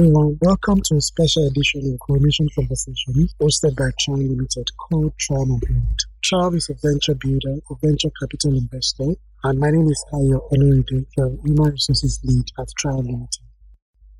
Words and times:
Everyone. 0.00 0.38
Welcome 0.40 0.80
to 0.84 0.96
a 0.96 1.00
special 1.02 1.46
edition 1.46 1.92
of 1.92 2.00
Coronation 2.00 2.48
Conversation 2.54 3.28
hosted 3.38 3.76
by 3.76 3.90
Trium 4.00 4.30
Limited 4.30 4.66
called 4.78 5.12
Trium 5.18 5.52
Unplugged. 5.52 6.06
Trium 6.24 6.56
is 6.56 6.70
a 6.70 6.74
venture 6.80 7.14
builder, 7.14 7.60
a 7.70 7.74
venture 7.82 8.08
capital 8.18 8.56
investor, 8.56 9.12
and 9.44 9.58
my 9.58 9.70
name 9.70 9.86
is 9.90 10.02
Ayo 10.14 10.40
Onoride, 10.52 11.04
the 11.18 11.38
Human 11.44 11.72
Resources 11.72 12.18
Lead 12.24 12.46
at 12.58 12.68
Trium 12.78 13.04
Limited. 13.04 13.44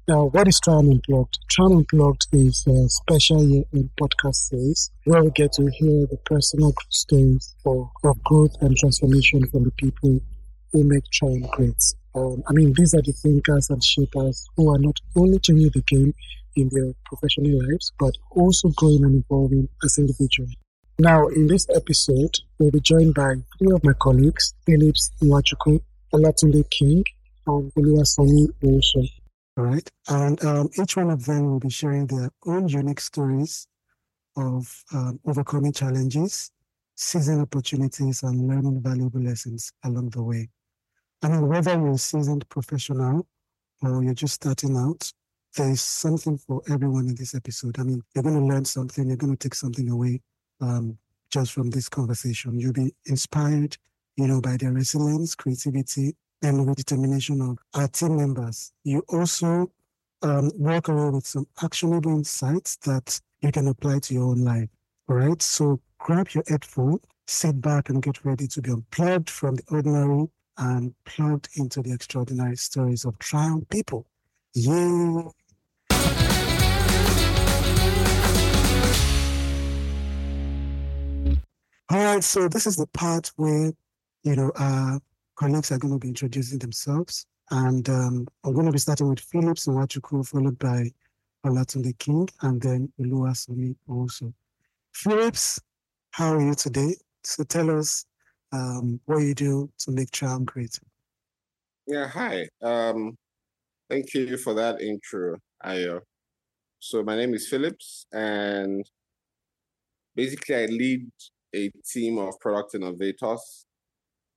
Now, 0.06 0.24
what 0.26 0.48
is 0.48 0.60
Trium 0.60 0.90
Unplugged? 0.90 1.38
Trium 1.48 1.78
Unplugged 1.78 2.26
is 2.32 2.62
a 2.66 2.86
special 2.90 3.42
year-end 3.42 3.88
podcast 3.98 4.34
series 4.34 4.90
where 5.04 5.24
we 5.24 5.30
get 5.30 5.54
to 5.54 5.62
hear 5.62 6.06
the 6.06 6.18
personal 6.26 6.74
stories 6.90 7.56
of 7.64 8.22
growth 8.24 8.54
and 8.60 8.76
transformation 8.76 9.46
from 9.46 9.64
the 9.64 9.72
people 9.78 10.20
who 10.74 10.84
make 10.84 11.04
Trium 11.10 11.40
great. 11.52 11.82
Um, 12.14 12.42
I 12.48 12.52
mean, 12.52 12.72
these 12.76 12.94
are 12.94 13.02
the 13.02 13.12
thinkers 13.12 13.70
and 13.70 13.82
shapers 13.82 14.46
who 14.56 14.72
are 14.72 14.78
not 14.78 14.96
only 15.16 15.38
changing 15.38 15.70
the 15.72 15.82
game 15.82 16.14
in 16.56 16.68
their 16.72 16.92
professional 17.04 17.58
lives, 17.66 17.92
but 17.98 18.14
also 18.32 18.68
growing 18.70 19.04
and 19.04 19.24
evolving 19.24 19.68
as 19.84 19.98
individuals. 19.98 20.54
Now, 20.98 21.28
in 21.28 21.46
this 21.46 21.66
episode, 21.74 22.34
we'll 22.58 22.70
be 22.70 22.80
joined 22.80 23.14
by 23.14 23.34
three 23.58 23.72
of 23.72 23.84
my 23.84 23.92
colleagues, 23.94 24.54
Phillips 24.66 25.10
Iwachuku, 25.22 25.80
Olatunde 26.12 26.68
King, 26.70 27.04
and 27.46 27.72
Oluwasomi 27.72 28.48
also. 28.62 29.08
All 29.56 29.64
right. 29.64 29.88
And 30.08 30.44
um, 30.44 30.68
each 30.80 30.96
one 30.96 31.10
of 31.10 31.24
them 31.24 31.46
will 31.46 31.60
be 31.60 31.70
sharing 31.70 32.06
their 32.06 32.30
own 32.46 32.68
unique 32.68 33.00
stories 33.00 33.66
of 34.36 34.84
um, 34.92 35.20
overcoming 35.26 35.72
challenges, 35.72 36.50
seizing 36.96 37.40
opportunities, 37.40 38.22
and 38.22 38.46
learning 38.46 38.80
valuable 38.82 39.20
lessons 39.20 39.72
along 39.84 40.10
the 40.10 40.22
way. 40.22 40.48
I 41.22 41.28
mean, 41.28 41.48
whether 41.48 41.72
you're 41.72 41.90
a 41.90 41.98
seasoned 41.98 42.48
professional 42.48 43.26
or 43.82 44.02
you're 44.02 44.14
just 44.14 44.34
starting 44.34 44.76
out, 44.76 45.12
there's 45.56 45.82
something 45.82 46.38
for 46.38 46.62
everyone 46.70 47.08
in 47.08 47.14
this 47.14 47.34
episode. 47.34 47.78
I 47.78 47.82
mean, 47.82 48.02
you're 48.14 48.22
going 48.22 48.38
to 48.38 48.46
learn 48.46 48.64
something, 48.64 49.06
you're 49.06 49.16
going 49.16 49.36
to 49.36 49.48
take 49.48 49.54
something 49.54 49.90
away 49.90 50.22
um, 50.60 50.96
just 51.30 51.52
from 51.52 51.70
this 51.70 51.88
conversation. 51.88 52.58
You'll 52.58 52.72
be 52.72 52.94
inspired, 53.06 53.76
you 54.16 54.26
know, 54.28 54.40
by 54.40 54.56
the 54.56 54.70
resilience, 54.72 55.34
creativity, 55.34 56.16
and 56.42 56.66
the 56.66 56.74
determination 56.74 57.42
of 57.42 57.58
our 57.74 57.88
team 57.88 58.16
members. 58.16 58.72
You 58.84 59.02
also 59.08 59.70
um, 60.22 60.50
walk 60.54 60.88
away 60.88 61.10
with 61.10 61.26
some 61.26 61.46
actionable 61.62 62.12
insights 62.12 62.76
that 62.84 63.20
you 63.42 63.52
can 63.52 63.68
apply 63.68 63.98
to 64.00 64.14
your 64.14 64.24
own 64.24 64.42
life. 64.42 64.68
All 65.08 65.16
right. 65.16 65.42
So 65.42 65.80
grab 65.98 66.28
your 66.30 66.44
headphone, 66.48 67.00
sit 67.26 67.60
back, 67.60 67.90
and 67.90 68.02
get 68.02 68.24
ready 68.24 68.46
to 68.46 68.62
be 68.62 68.70
unplugged 68.70 69.28
from 69.28 69.56
the 69.56 69.62
ordinary 69.70 70.28
and 70.60 70.94
plugged 71.04 71.48
into 71.56 71.82
the 71.82 71.92
extraordinary 71.92 72.56
stories 72.56 73.04
of 73.04 73.18
Trium 73.18 73.66
people. 73.70 74.06
All 81.92 81.98
right, 81.98 82.22
so 82.22 82.46
this 82.46 82.66
is 82.66 82.76
the 82.76 82.86
part 82.92 83.32
where, 83.36 83.72
you 84.22 84.36
know, 84.36 84.52
our 84.56 85.00
colleagues 85.34 85.72
are 85.72 85.78
going 85.78 85.94
to 85.94 85.98
be 85.98 86.08
introducing 86.08 86.58
themselves. 86.58 87.26
And 87.50 87.88
um, 87.88 88.28
I'm 88.44 88.54
going 88.54 88.66
to 88.66 88.72
be 88.72 88.78
starting 88.78 89.08
with 89.08 89.20
Phillips 89.20 89.66
Iwachuku, 89.66 90.28
followed 90.28 90.58
by 90.58 90.92
Olatunde 91.44 91.98
King, 91.98 92.28
and 92.42 92.60
then 92.60 92.92
Oluwasomi 93.00 93.74
also. 93.88 94.32
Phillips, 94.92 95.60
how 96.12 96.34
are 96.34 96.40
you 96.40 96.54
today? 96.54 96.94
So 97.24 97.44
tell 97.44 97.76
us 97.76 98.04
um, 98.52 99.00
what 99.06 99.18
you 99.18 99.34
do 99.34 99.70
to 99.78 99.90
make 99.90 100.10
Trium 100.10 100.44
great. 100.44 100.78
Yeah, 101.86 102.08
hi. 102.08 102.48
Um, 102.62 103.16
thank 103.88 104.14
you 104.14 104.36
for 104.36 104.54
that 104.54 104.80
intro, 104.80 105.36
Ayo. 105.64 106.00
So 106.78 107.02
my 107.02 107.16
name 107.16 107.34
is 107.34 107.48
Phillips, 107.48 108.06
and 108.12 108.84
basically 110.14 110.54
I 110.54 110.66
lead 110.66 111.10
a 111.54 111.70
team 111.90 112.18
of 112.18 112.38
product 112.40 112.74
innovators. 112.74 113.66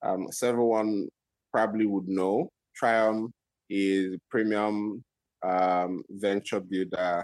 Um, 0.02 0.28
as 0.29 0.44
everyone 0.44 1.07
probably 1.52 1.85
would 1.85 2.07
know, 2.07 2.50
Trium 2.75 3.31
is 3.69 4.18
premium 4.29 5.03
um, 5.44 6.03
venture 6.09 6.59
builder 6.59 7.23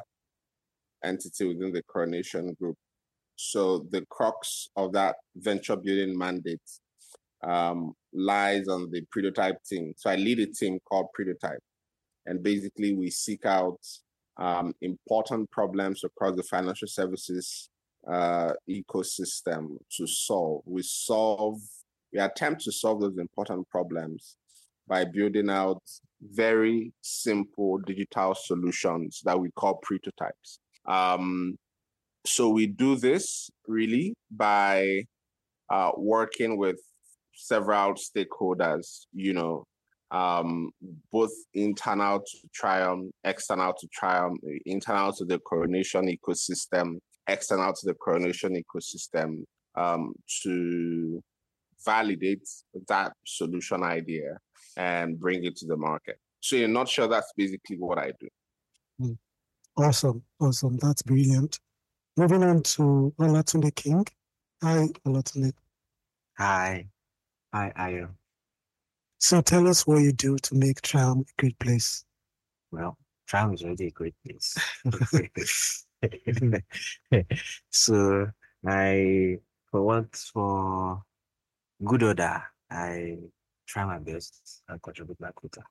entity 1.04 1.46
within 1.46 1.72
the 1.72 1.84
Coronation 1.84 2.56
Group. 2.60 2.78
So 3.42 3.86
the 3.90 4.06
crux 4.10 4.70
of 4.76 4.92
that 4.92 5.16
venture 5.38 5.78
building 5.78 6.18
mandate 6.18 6.60
um, 7.42 7.94
lies 8.12 8.68
on 8.68 8.92
the 8.92 9.02
prototype 9.12 9.64
team. 9.64 9.94
So 9.96 10.10
I 10.10 10.18
lead 10.18 10.40
a 10.40 10.48
team 10.48 10.78
called 10.84 11.08
Prototype, 11.14 11.64
and 12.26 12.44
basically 12.44 12.94
we 12.94 13.10
seek 13.10 13.46
out 13.46 13.80
um, 14.38 14.74
important 14.82 15.50
problems 15.52 16.04
across 16.04 16.36
the 16.36 16.44
financial 16.44 16.90
services 16.90 17.70
uh, 18.12 18.52
ecosystem 18.70 19.78
to 19.96 20.06
solve. 20.06 20.64
We 20.66 20.82
solve, 20.84 21.62
we 22.12 22.20
attempt 22.20 22.66
to 22.66 22.74
solve 22.74 23.00
those 23.00 23.18
important 23.18 23.70
problems 23.70 24.36
by 24.86 25.06
building 25.06 25.50
out 25.50 25.82
very 26.22 26.92
simple 27.00 27.78
digital 27.78 28.36
solutions 28.36 29.22
that 29.24 29.40
we 29.40 29.50
call 29.52 29.76
prototypes. 29.82 30.60
Um, 30.86 31.58
so 32.26 32.50
we 32.50 32.68
do 32.68 32.96
this 32.96 33.50
really 33.68 34.14
by 34.32 35.04
uh, 35.70 35.92
working 35.98 36.58
with 36.58 36.80
several 37.34 37.94
stakeholders, 37.94 39.06
you 39.14 39.34
know, 39.34 39.66
um, 40.12 40.72
both 41.12 41.32
internal 41.54 42.20
to 42.20 42.38
Trium, 42.54 43.12
external 43.24 43.74
to 43.74 43.88
Trium, 43.94 44.38
internal 44.66 45.14
to 45.14 45.26
the 45.26 45.40
coronation 45.40 46.08
ecosystem, 46.08 46.98
external 47.28 47.74
to 47.74 47.86
the 47.86 47.94
coronation 47.94 48.62
ecosystem, 48.62 49.44
um, 49.76 50.14
to 50.44 51.22
validate 51.86 52.48
that 52.88 53.14
solution 53.26 53.84
idea 53.84 54.38
and 54.78 55.20
bring 55.20 55.44
it 55.44 55.56
to 55.58 55.68
the 55.68 55.78
market. 55.78 56.18
So, 56.42 56.58
in 56.58 56.64
a 56.64 56.68
nutshell, 56.68 57.08
that's 57.08 57.32
basically 57.38 57.78
what 57.78 58.00
I 58.00 58.12
do. 58.20 58.28
Hmm. 59.00 59.14
Awesome, 59.78 60.24
awesome. 60.42 60.78
That's 60.78 61.04
brilliant. 61.04 61.60
Moving 62.20 62.44
on 62.44 62.64
to 62.64 63.14
Olatunde 63.18 63.74
King. 63.74 64.06
Hi, 64.62 64.90
Olatunde. 65.08 65.54
Hi. 66.38 66.86
Hi, 67.54 67.72
Ayo. 67.78 68.10
So 69.20 69.40
tell 69.40 69.66
us 69.70 69.88
what 69.88 70.02
you 70.02 70.12
do 70.12 70.36
to 70.36 70.56
make 70.56 70.82
Trium 70.82 71.22
a 71.22 71.42
great 71.42 71.58
place. 71.60 72.04
Well, 72.72 72.98
Trium 73.26 73.54
is 73.54 73.64
already 73.64 73.88
a 73.88 73.92
great 73.92 74.16
place. 74.26 74.54
so 77.70 78.28
I, 78.68 79.38
for 79.72 79.82
what, 79.82 80.14
for 80.14 81.02
good 81.86 82.04
order, 82.04 82.44
I 82.70 83.18
try 83.66 83.86
my 83.86 84.00
best 84.00 84.62
and 84.68 84.82
contribute 84.82 85.22
my 85.22 85.32
quota 85.32 85.64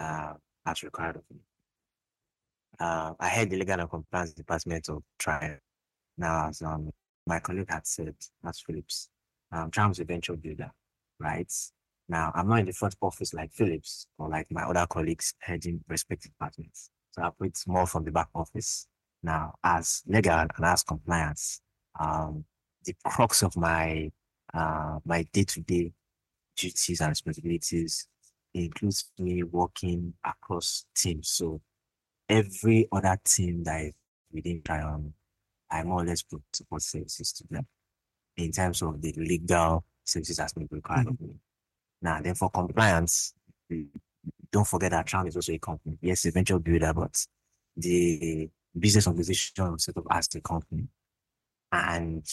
uh, 0.00 0.32
as 0.64 0.82
required 0.82 1.16
of 1.16 1.22
me. 1.30 1.40
Uh, 2.78 3.14
I 3.18 3.28
head 3.28 3.50
the 3.50 3.56
legal 3.56 3.80
and 3.80 3.90
compliance 3.90 4.32
department 4.32 4.88
of 4.88 5.02
Trium. 5.18 5.58
Now, 6.18 6.48
as 6.48 6.62
um, 6.62 6.90
my 7.26 7.40
colleague 7.40 7.70
had 7.70 7.86
said, 7.86 8.14
as 8.44 8.60
Phillips, 8.60 9.08
um, 9.52 9.70
Trium's 9.70 9.98
a 10.00 10.04
venture 10.04 10.36
builder, 10.36 10.70
right? 11.18 11.52
Now, 12.08 12.32
I'm 12.34 12.48
not 12.48 12.60
in 12.60 12.66
the 12.66 12.72
front 12.72 12.94
office 13.00 13.34
like 13.34 13.52
Phillips 13.52 14.06
or 14.18 14.28
like 14.28 14.46
my 14.50 14.62
other 14.62 14.86
colleagues 14.86 15.34
heading 15.40 15.82
respective 15.88 16.32
departments. 16.32 16.90
So 17.10 17.22
I 17.22 17.26
operate 17.26 17.58
more 17.66 17.86
from 17.86 18.04
the 18.04 18.12
back 18.12 18.28
office. 18.34 18.86
Now, 19.22 19.54
as 19.64 20.02
legal 20.06 20.34
and 20.38 20.50
as 20.62 20.82
compliance, 20.82 21.60
um, 21.98 22.44
the 22.84 22.94
crux 23.04 23.42
of 23.42 23.56
my 23.56 24.10
uh, 24.54 25.00
my 25.04 25.24
day-to-day 25.32 25.92
duties 26.56 27.00
and 27.00 27.10
responsibilities 27.10 28.06
includes 28.54 29.10
me 29.18 29.42
working 29.42 30.14
across 30.24 30.86
teams. 30.94 31.28
So 31.28 31.60
every 32.28 32.88
other 32.92 33.18
team 33.24 33.64
that 33.64 33.82
is 33.82 33.92
within 34.32 34.62
Trium, 34.62 35.14
I 35.70 35.82
more 35.82 36.02
or 36.02 36.04
less 36.04 36.22
put 36.22 36.42
support 36.52 36.82
services 36.82 37.32
to 37.32 37.44
them 37.50 37.66
in 38.36 38.52
terms 38.52 38.82
of 38.82 39.00
the 39.00 39.12
legal 39.16 39.84
services 40.04 40.36
that's 40.36 40.52
been 40.52 40.68
required 40.70 41.06
mm-hmm. 41.06 41.24
of 41.24 41.28
me. 41.28 41.34
Now, 42.02 42.20
then 42.20 42.34
for 42.34 42.50
compliance, 42.50 43.32
don't 44.52 44.66
forget 44.66 44.90
that 44.92 45.06
Trium 45.06 45.26
is 45.26 45.36
also 45.36 45.52
a 45.52 45.58
company. 45.58 45.98
Yes, 46.00 46.24
a 46.26 46.30
venture 46.30 46.58
builder, 46.58 46.92
but 46.92 47.16
the 47.76 48.48
business 48.78 49.06
organization 49.06 49.78
set 49.78 49.96
up 49.96 50.04
as 50.10 50.28
a 50.34 50.40
company. 50.40 50.88
And 51.72 52.24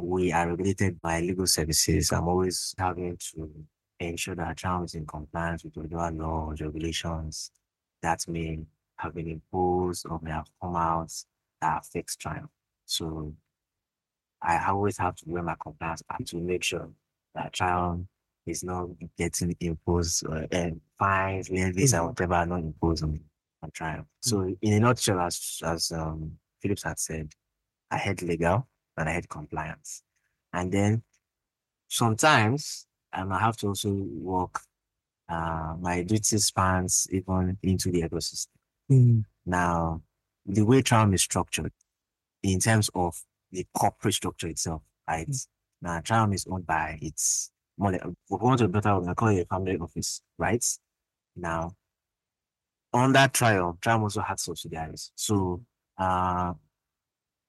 we 0.00 0.32
are 0.32 0.48
regulated 0.48 1.00
by 1.00 1.20
legal 1.20 1.46
services. 1.46 2.12
I'm 2.12 2.28
always 2.28 2.74
having 2.78 3.18
to 3.34 3.50
ensure 3.98 4.36
that 4.36 4.56
Trium 4.56 4.84
is 4.84 4.94
in 4.94 5.06
compliance 5.06 5.64
with 5.64 5.76
whatever 5.76 6.10
laws, 6.12 6.60
regulations 6.60 7.50
that 8.00 8.24
may 8.28 8.60
have 8.98 9.14
been 9.14 9.28
imposed 9.28 10.06
or 10.08 10.18
may 10.22 10.30
have 10.30 10.48
come 10.60 10.76
out 10.76 11.12
that 11.60 11.80
affects 11.80 12.16
Trium. 12.16 12.48
So 12.84 13.34
I 14.40 14.64
always 14.68 14.98
have 14.98 15.16
to 15.16 15.24
wear 15.26 15.42
my 15.42 15.56
compliance 15.60 16.02
and 16.16 16.26
to 16.28 16.36
make 16.36 16.62
sure 16.62 16.88
that 17.34 17.52
Trium 17.52 18.08
is 18.46 18.64
not 18.64 18.88
getting 19.16 19.54
imposed 19.60 20.26
uh, 20.26 20.70
fines, 20.98 21.50
levies, 21.50 21.92
and 21.92 22.06
whatever 22.06 22.34
are 22.34 22.46
not 22.46 22.60
imposed 22.60 23.04
on 23.04 23.20
Trium. 23.72 24.06
So 24.20 24.54
in 24.62 24.72
a 24.74 24.80
nutshell, 24.80 25.20
as 25.20 25.60
as 25.64 25.92
um, 25.92 26.38
Phillips 26.60 26.84
had 26.84 26.98
said, 26.98 27.32
I 27.90 27.98
had 27.98 28.22
legal 28.22 28.66
and 28.96 29.08
I 29.08 29.12
had 29.12 29.28
compliance, 29.28 30.02
and 30.52 30.72
then 30.72 31.02
sometimes 31.88 32.86
um, 33.12 33.32
I 33.32 33.38
have 33.40 33.56
to 33.58 33.68
also 33.68 33.90
work. 33.90 34.60
Uh, 35.28 35.74
my 35.78 36.02
duty 36.02 36.38
spans 36.38 37.06
even 37.10 37.58
into 37.62 37.90
the 37.90 38.00
ecosystem. 38.00 38.46
Mm. 38.90 39.24
Now, 39.46 40.02
the 40.46 40.64
way 40.64 40.82
Trium 40.82 41.14
is 41.14 41.22
structured, 41.22 41.72
in 42.42 42.58
terms 42.60 42.90
of 42.94 43.20
the 43.50 43.66
corporate 43.76 44.14
structure 44.14 44.48
itself, 44.48 44.82
right? 45.08 45.28
Now, 45.82 46.00
Trium 46.00 46.32
is 46.32 46.46
owned 46.50 46.66
by 46.66 46.98
its 47.02 47.50
more 47.76 47.92
like, 47.92 48.02
for 48.28 48.38
want 48.38 48.58
to 48.58 48.64
a 48.64 48.68
better 48.68 48.88
I 48.88 49.14
call 49.14 49.28
it 49.28 49.42
a 49.42 49.44
family 49.46 49.78
office, 49.78 50.20
right? 50.36 50.64
Now, 51.36 51.72
on 52.92 53.12
that 53.12 53.32
trial, 53.32 53.78
Trium 53.80 54.02
also 54.02 54.20
had 54.20 54.40
subsidiaries. 54.40 55.12
So, 55.14 55.62
uh, 55.98 56.54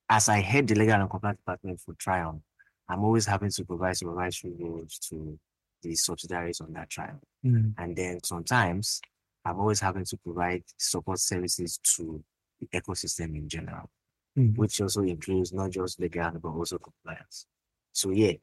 as 0.09 0.29
I 0.29 0.39
head 0.39 0.67
the 0.67 0.75
legal 0.75 0.95
and 0.95 1.09
compliance 1.09 1.39
department 1.39 1.79
for 1.79 1.93
Trium, 1.95 2.43
I'm 2.87 3.03
always 3.03 3.25
having 3.25 3.51
to 3.51 3.65
provide 3.65 3.97
supervisory 3.97 4.53
roles 4.59 4.97
to 5.09 5.39
the 5.81 5.95
subsidiaries 5.95 6.61
on 6.61 6.73
that 6.73 6.89
trial. 6.89 7.19
Mm. 7.45 7.73
And 7.77 7.95
then 7.95 8.19
sometimes 8.23 9.01
I'm 9.45 9.59
always 9.59 9.79
having 9.79 10.05
to 10.05 10.17
provide 10.17 10.63
support 10.77 11.19
services 11.19 11.79
to 11.95 12.23
the 12.59 12.67
ecosystem 12.79 13.35
in 13.35 13.47
general, 13.47 13.89
Mm. 14.37 14.55
which 14.57 14.79
also 14.81 15.01
includes 15.01 15.51
not 15.53 15.71
just 15.71 15.97
the 15.97 16.03
legal 16.03 16.31
but 16.39 16.49
also 16.49 16.77
compliance. 16.77 17.47
So 17.93 18.11
yeah, 18.11 18.33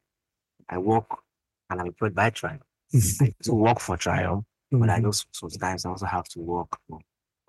I 0.67 0.77
work 0.79 1.05
and 1.69 1.79
I'm 1.79 1.87
employed 1.87 2.13
by 2.13 2.29
Trium. 2.31 2.59
I 3.21 3.33
do 3.41 3.53
work 3.53 3.79
for 3.79 3.95
Trium, 3.97 4.45
but 4.71 4.89
I 4.89 4.99
Mhm. 4.99 5.03
know 5.03 5.11
sometimes 5.11 5.85
I 5.85 5.89
also 5.89 6.05
have 6.05 6.27
to 6.29 6.39
work 6.39 6.77
for 6.87 6.99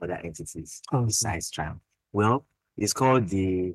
other 0.01 0.15
entities 0.23 0.81
Awesome. 0.93 1.07
besides 1.07 1.51
Trium. 1.51 1.81
Well, 2.13 2.47
it's 2.77 2.93
called 2.93 3.29
the 3.29 3.75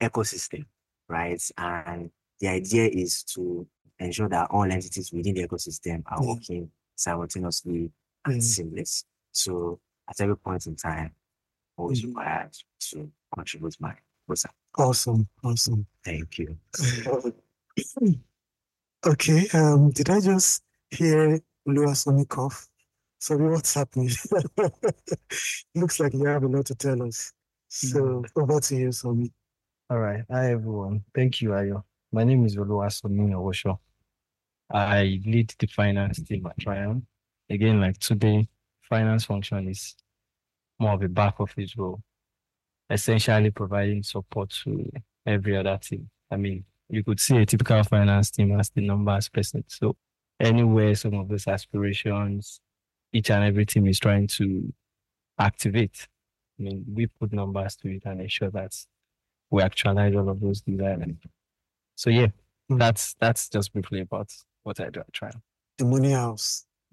ecosystem, 0.00 0.66
right? 1.08 1.42
And 1.56 2.10
the 2.40 2.48
idea 2.48 2.88
is 2.88 3.22
to 3.34 3.66
ensure 3.98 4.28
that 4.28 4.50
all 4.50 4.64
entities 4.64 5.12
within 5.12 5.34
the 5.36 5.46
ecosystem 5.48 6.02
are 6.06 6.22
Yeah. 6.22 6.28
working 6.34 6.70
simultaneously 6.96 7.92
and 8.24 8.34
Mm. 8.34 8.42
seamless. 8.42 9.04
So 9.32 9.80
at 10.08 10.20
every 10.20 10.36
point 10.36 10.66
in 10.66 10.76
time, 10.76 11.14
always 11.76 12.02
Mhm. 12.02 12.08
required 12.08 12.52
to 12.90 13.10
contribute 13.34 13.76
my 13.80 13.94
what's 14.26 14.44
up. 14.44 14.54
Awesome. 14.78 15.28
Awesome. 15.42 15.86
Thank 16.04 16.38
you. 16.38 16.58
Okay. 19.04 19.48
Um, 19.52 19.90
did 19.90 20.10
I 20.10 20.20
just 20.20 20.62
hear 20.90 21.40
Oluwasomi 21.66 22.28
cough? 22.28 22.68
Sorry, 23.18 23.50
what's 23.50 23.74
happening? 23.74 24.10
Looks 25.74 25.98
like 25.98 26.12
you 26.14 26.24
have 26.26 26.44
a 26.44 26.46
lot 26.46 26.66
to 26.66 26.74
tell 26.76 27.02
us. 27.02 27.32
So 27.68 28.22
over 28.36 28.60
to 28.60 28.76
you, 28.76 28.88
Somi. 28.90 29.32
All 29.90 29.98
right. 29.98 30.24
Hi, 30.30 30.52
everyone. 30.52 31.02
Thank 31.14 31.40
you, 31.42 31.50
Ayo. 31.50 31.82
My 32.12 32.22
name 32.22 32.44
is 32.46 32.54
Oluwasomi 32.56 33.30
Owosho. 33.32 33.78
I 34.70 35.20
lead 35.26 35.52
the 35.58 35.66
finance 35.66 36.22
team 36.22 36.46
at 36.46 36.58
Trium. 36.60 37.04
Again, 37.50 37.80
like 37.80 37.98
today, 37.98 38.48
finance 38.82 39.24
function 39.24 39.68
is 39.68 39.94
more 40.78 40.92
of 40.94 41.02
a 41.02 41.08
back 41.08 41.40
office 41.40 41.76
role, 41.76 42.02
essentially 42.90 43.50
providing 43.50 44.02
support 44.02 44.50
to 44.64 44.90
every 45.26 45.56
other 45.56 45.78
team. 45.80 46.10
I 46.30 46.36
mean, 46.36 46.64
you 46.88 47.02
could 47.04 47.20
see 47.20 47.36
a 47.38 47.46
typical 47.46 47.82
finance 47.84 48.30
team 48.30 48.58
as 48.58 48.70
the 48.70 48.80
numbers 48.82 49.28
person. 49.28 49.64
So 49.68 49.96
anywhere 50.40 50.94
some 50.94 51.14
of 51.14 51.28
those 51.28 51.46
aspirations, 51.46 52.60
each 53.12 53.30
and 53.30 53.44
every 53.44 53.66
team 53.66 53.86
is 53.86 53.98
trying 53.98 54.26
to 54.28 54.72
activate. 55.38 56.08
I 56.58 56.62
mean, 56.64 56.84
we 56.92 57.06
put 57.06 57.32
numbers 57.32 57.76
to 57.76 57.88
it 57.88 58.02
and 58.04 58.20
ensure 58.20 58.50
that 58.50 58.74
we 59.50 59.62
actualize 59.62 60.14
all 60.14 60.28
of 60.28 60.40
those 60.40 60.60
desires. 60.60 61.06
So 61.94 62.10
yeah, 62.10 62.28
Mm. 62.70 62.78
that's 62.78 63.14
that's 63.14 63.48
just 63.48 63.72
briefly 63.72 64.00
about 64.00 64.32
what 64.62 64.78
I 64.80 64.88
do 64.88 65.00
at 65.00 65.12
Trium. 65.12 65.42
The 65.78 65.84
Money 65.84 66.12
House. 66.12 66.64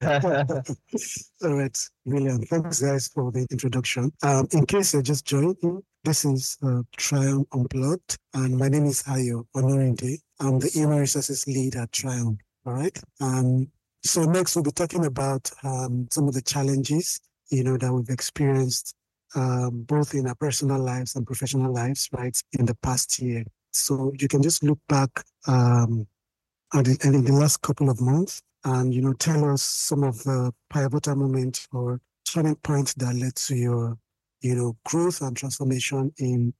All 0.04 1.54
right, 1.54 1.88
brilliant. 2.06 2.48
Thanks, 2.48 2.80
guys, 2.80 3.08
for 3.08 3.32
the 3.32 3.46
introduction. 3.50 4.12
Um, 4.22 4.46
in 4.52 4.64
case 4.64 4.92
you're 4.92 5.02
just 5.02 5.24
joining, 5.24 5.82
this 6.04 6.24
is 6.24 6.56
uh, 6.62 6.82
Trium 6.96 7.44
Unplugged, 7.52 8.16
and 8.34 8.56
my 8.56 8.68
name 8.68 8.86
is 8.86 9.02
Ayo 9.04 9.44
Honorinde. 9.56 10.18
I'm 10.38 10.60
the 10.60 10.68
human 10.68 10.98
resources 10.98 11.46
lead 11.48 11.74
at 11.74 11.90
Trium. 11.90 12.38
All 12.64 12.74
right. 12.74 12.96
Um, 13.20 13.66
so 14.04 14.22
next 14.22 14.54
we'll 14.54 14.62
be 14.62 14.70
talking 14.70 15.04
about 15.04 15.50
um, 15.64 16.06
some 16.12 16.28
of 16.28 16.34
the 16.34 16.42
challenges 16.42 17.18
you 17.50 17.64
know 17.64 17.76
that 17.76 17.92
we've 17.92 18.08
experienced 18.08 18.94
um, 19.34 19.82
both 19.82 20.14
in 20.14 20.28
our 20.28 20.34
personal 20.36 20.78
lives 20.78 21.16
and 21.16 21.26
professional 21.26 21.72
lives, 21.72 22.08
right, 22.12 22.40
in 22.58 22.66
the 22.66 22.76
past 22.76 23.20
year. 23.20 23.44
So 23.72 24.12
you 24.18 24.28
can 24.28 24.42
just 24.42 24.62
look 24.62 24.78
back 24.88 25.10
um, 25.48 26.06
at 26.72 26.84
the, 26.84 26.98
in 27.02 27.24
the 27.24 27.32
last 27.32 27.62
couple 27.62 27.90
of 27.90 28.00
months 28.00 28.42
and 28.64 28.92
you 28.94 29.02
know 29.02 29.12
tell 29.14 29.50
us 29.52 29.62
some 29.62 30.02
of 30.02 30.22
the 30.24 30.52
pivotal 30.72 31.16
moments 31.16 31.66
or 31.72 32.00
turning 32.24 32.56
points 32.56 32.94
that 32.94 33.14
led 33.14 33.34
to 33.36 33.56
your 33.56 33.98
you 34.40 34.54
know 34.54 34.76
growth 34.84 35.20
and 35.20 35.36
transformation 35.36 36.12
in 36.18 36.52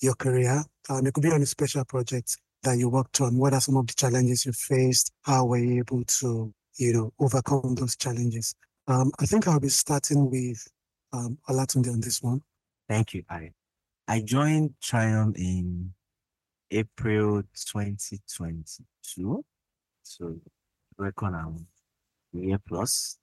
your 0.00 0.14
career. 0.14 0.62
Um, 0.88 1.06
it 1.06 1.14
could 1.14 1.22
be 1.22 1.30
on 1.30 1.42
a 1.42 1.46
special 1.46 1.84
project 1.84 2.36
that 2.62 2.78
you 2.78 2.88
worked 2.88 3.20
on. 3.20 3.36
What 3.36 3.54
are 3.54 3.60
some 3.60 3.76
of 3.76 3.86
the 3.86 3.94
challenges 3.94 4.44
you 4.46 4.52
faced? 4.52 5.12
How 5.22 5.44
were 5.44 5.58
you 5.58 5.78
able 5.78 6.04
to 6.04 6.52
you 6.76 6.92
know 6.92 7.12
overcome 7.18 7.74
those 7.74 7.96
challenges? 7.96 8.54
Um, 8.88 9.10
i 9.18 9.26
think 9.26 9.48
i'll 9.48 9.58
be 9.58 9.68
starting 9.68 10.30
with 10.30 10.64
um, 11.12 11.38
Olatunde 11.48 11.92
on 11.92 12.00
this 12.00 12.22
one. 12.22 12.42
Thank 12.88 13.14
you. 13.14 13.24
I 13.28 13.50
I 14.08 14.20
joined 14.20 14.74
Trium 14.80 15.34
in 15.36 15.92
April 16.70 17.42
2022. 17.54 19.44
So 20.02 20.36
a 20.98 21.52
year 22.32 22.58
plus. 22.66 23.18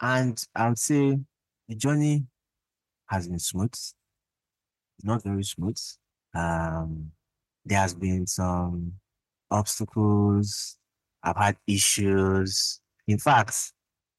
And 0.00 0.42
I 0.54 0.68
would 0.68 0.78
say 0.78 1.18
the 1.68 1.74
journey 1.74 2.26
has 3.06 3.28
been 3.28 3.38
smooth. 3.38 3.74
Not 5.02 5.22
very 5.22 5.44
smooth. 5.44 5.78
Um 6.34 7.12
there 7.64 7.78
has 7.78 7.94
been 7.94 8.26
some 8.26 8.94
obstacles. 9.50 10.78
I've 11.22 11.36
had 11.36 11.56
issues. 11.66 12.80
In 13.06 13.18
fact, 13.18 13.72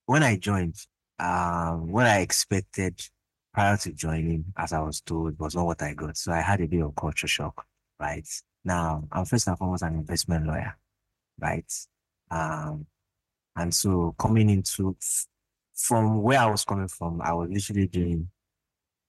when 0.06 0.24
I 0.24 0.38
joined, 0.38 0.76
um, 1.20 1.92
what 1.92 2.08
I 2.08 2.20
expected 2.20 3.02
prior 3.54 3.78
to 3.78 3.92
joining, 3.92 4.46
as 4.58 4.74
I 4.74 4.80
was 4.80 5.02
told, 5.02 5.38
was 5.40 5.56
not 5.56 5.66
what 5.66 5.82
I 5.82 5.94
got. 5.94 6.18
So 6.18 6.32
I 6.32 6.42
had 6.42 6.62
a 6.62 6.68
bit 6.68 6.82
of 6.82 6.96
culture 6.96 7.28
shock, 7.28 7.66
right? 8.00 8.28
Now, 8.64 9.08
I'm 9.12 9.26
first 9.26 9.48
and 9.48 9.58
foremost 9.58 9.84
an 9.84 9.96
investment 9.96 10.48
lawyer, 10.48 10.78
right? 11.40 11.72
Um, 12.32 12.86
and 13.56 13.74
so 13.74 14.16
coming 14.18 14.50
into 14.50 14.96
from 15.76 16.22
where 16.22 16.40
I 16.40 16.46
was 16.48 16.66
coming 16.66 16.88
from, 16.88 17.22
I 17.22 17.34
was 17.34 17.50
literally 17.50 17.88
doing 17.88 18.30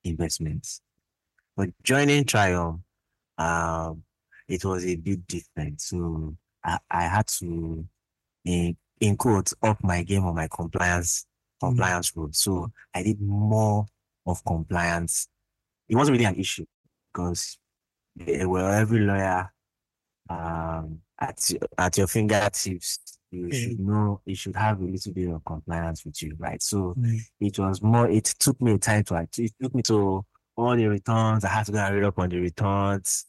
investments. 0.03 0.81
But 1.57 1.71
joining 1.83 2.25
Trium, 2.25 2.83
um, 3.39 4.03
it 4.49 4.65
was 4.65 4.85
a 4.85 4.97
bit 4.97 5.27
different. 5.27 5.81
So 5.81 6.37
I, 6.65 6.79
I 6.91 7.03
had 7.03 7.27
to, 7.39 7.87
in, 8.45 8.77
in 9.01 9.17
quotes, 9.17 9.55
up 9.63 9.83
my 9.83 10.03
game 10.03 10.25
on 10.25 10.35
my 10.35 10.49
compliance 10.49 11.27
compliance 11.61 12.15
role. 12.17 12.29
So 12.33 12.71
I 12.95 13.03
did 13.03 13.21
more 13.21 13.87
of 14.27 14.45
compliance. 14.45 15.29
It 15.89 15.97
wasn't 15.97 16.19
really 16.19 16.27
an 16.27 16.37
issue 16.37 16.67
because 17.13 17.59
eh, 18.27 18.45
well, 18.45 18.67
every 18.73 19.01
lawyer 19.01 19.53
um, 20.29 21.01
at 21.21 21.51
your, 21.51 21.61
at 21.79 21.97
your 21.97 22.07
fingertips, 22.07 22.99
you 23.31 23.53
should 23.53 23.81
know 23.81 24.21
you 24.25 24.35
should 24.35 24.55
have 24.57 24.81
a 24.81 24.85
little 24.85 25.13
bit 25.13 25.31
of 25.31 25.45
compliance 25.45 26.05
with 26.05 26.23
you, 26.23 26.35
right? 26.39 26.63
So 26.63 26.95
it 27.41 27.59
was 27.59 27.83
more. 27.83 28.09
It 28.09 28.25
took 28.25 28.61
me 28.61 28.79
time 28.79 29.05
to 29.05 29.27
it 29.39 29.53
took 29.61 29.75
me 29.75 29.83
to 29.83 30.25
all 30.57 30.77
the 30.77 30.87
returns. 30.87 31.45
I 31.45 31.49
had 31.49 31.67
to 31.67 31.73
go 31.73 31.79
and 31.79 31.95
read 31.95 32.05
up 32.05 32.19
on 32.19 32.29
the 32.29 32.39
returns 32.39 33.27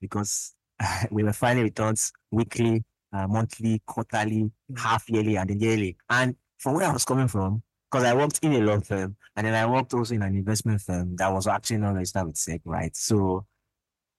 because 0.00 0.54
we 1.10 1.24
were 1.24 1.32
filing 1.32 1.64
returns 1.64 2.12
weekly, 2.30 2.84
uh, 3.12 3.26
monthly, 3.26 3.82
quarterly, 3.86 4.50
half 4.76 5.08
yearly, 5.08 5.36
and 5.36 5.50
then 5.50 5.60
yearly. 5.60 5.96
And 6.08 6.36
from 6.58 6.74
where 6.74 6.88
I 6.88 6.92
was 6.92 7.04
coming 7.04 7.28
from, 7.28 7.62
because 7.90 8.04
I 8.04 8.14
worked 8.14 8.40
in 8.42 8.52
a 8.52 8.60
law 8.60 8.80
firm 8.80 9.16
and 9.36 9.46
then 9.46 9.54
I 9.54 9.70
worked 9.70 9.94
also 9.94 10.14
in 10.14 10.22
an 10.22 10.34
investment 10.34 10.80
firm 10.80 11.16
that 11.16 11.32
was 11.32 11.46
actually 11.46 11.78
not 11.78 11.94
registered 11.94 12.26
with 12.26 12.36
SEC, 12.36 12.60
right? 12.64 12.94
So 12.96 13.46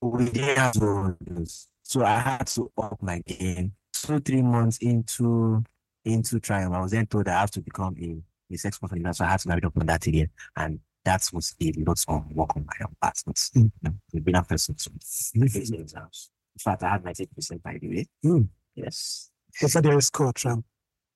we 0.01 0.25
didn't 0.29 0.57
have 0.57 0.73
those. 0.73 1.67
So 1.87 2.03
I 2.03 2.19
had 2.19 2.47
to 2.47 2.69
up 2.77 3.01
my 3.01 3.19
game. 3.19 3.71
Two, 3.93 4.19
three 4.19 4.41
months 4.41 4.77
into 4.79 5.63
into 6.03 6.39
Trium, 6.41 6.73
I 6.73 6.81
was 6.81 6.91
then 6.91 7.05
told 7.07 7.27
I 7.29 7.39
have 7.39 7.51
to 7.51 7.61
become 7.61 7.95
a, 8.01 8.53
a 8.53 8.57
sex 8.57 8.77
offender. 8.83 9.13
So 9.13 9.23
I 9.23 9.29
had 9.29 9.39
to 9.39 9.49
read 9.49 9.63
up 9.65 9.77
on 9.77 9.85
that 9.85 10.05
again. 10.05 10.29
And 10.57 10.79
that 11.05 11.27
was 11.31 11.55
a 11.61 11.71
lot 11.77 12.03
of 12.09 12.25
work 12.31 12.55
on 12.57 12.65
my 12.65 12.73
own 12.85 12.93
part. 13.01 13.17
But 13.25 13.35
Mm. 13.35 13.71
we've 14.11 14.23
been 14.25 14.35
a 14.35 14.43
person 14.43 14.77
so 14.77 14.91
face 15.01 15.69
the 15.69 15.79
exams. 15.79 16.29
In 16.55 16.59
fact, 16.59 16.83
I 16.83 16.89
had 16.89 17.03
98% 17.03 17.63
by 17.63 17.77
the 17.81 17.87
way. 17.89 18.05
Mm. 18.25 18.49
Yes. 18.75 19.31
what's 19.61 19.73
the 19.73 19.81
highest 19.81 20.07
score 20.07 20.33
Trump? 20.33 20.65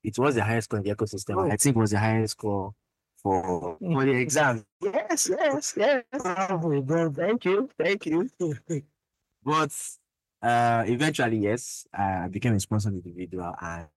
It 0.03 0.17
was 0.17 0.35
the 0.35 0.43
highest 0.43 0.65
score 0.69 0.79
in 0.79 0.85
the 0.85 0.95
ecosystem. 0.95 1.35
Oh. 1.35 1.51
I 1.51 1.57
think 1.57 1.75
it 1.75 1.79
was 1.79 1.91
the 1.91 1.99
highest 1.99 2.31
score 2.31 2.73
for 3.21 3.77
for 3.77 4.05
the 4.05 4.13
exam. 4.13 4.65
Yes, 4.81 5.29
yes, 5.29 5.73
yes. 5.75 6.03
Oh, 6.13 6.81
bro, 6.81 7.11
thank 7.11 7.43
you, 7.43 7.69
thank 7.77 8.05
you. 8.05 8.29
But 9.43 9.71
uh, 10.41 10.83
eventually, 10.87 11.37
yes, 11.37 11.85
I 11.93 12.27
became 12.27 12.51
a 12.51 12.55
responsible 12.55 12.97
individual 12.97 13.53
and 13.61 13.87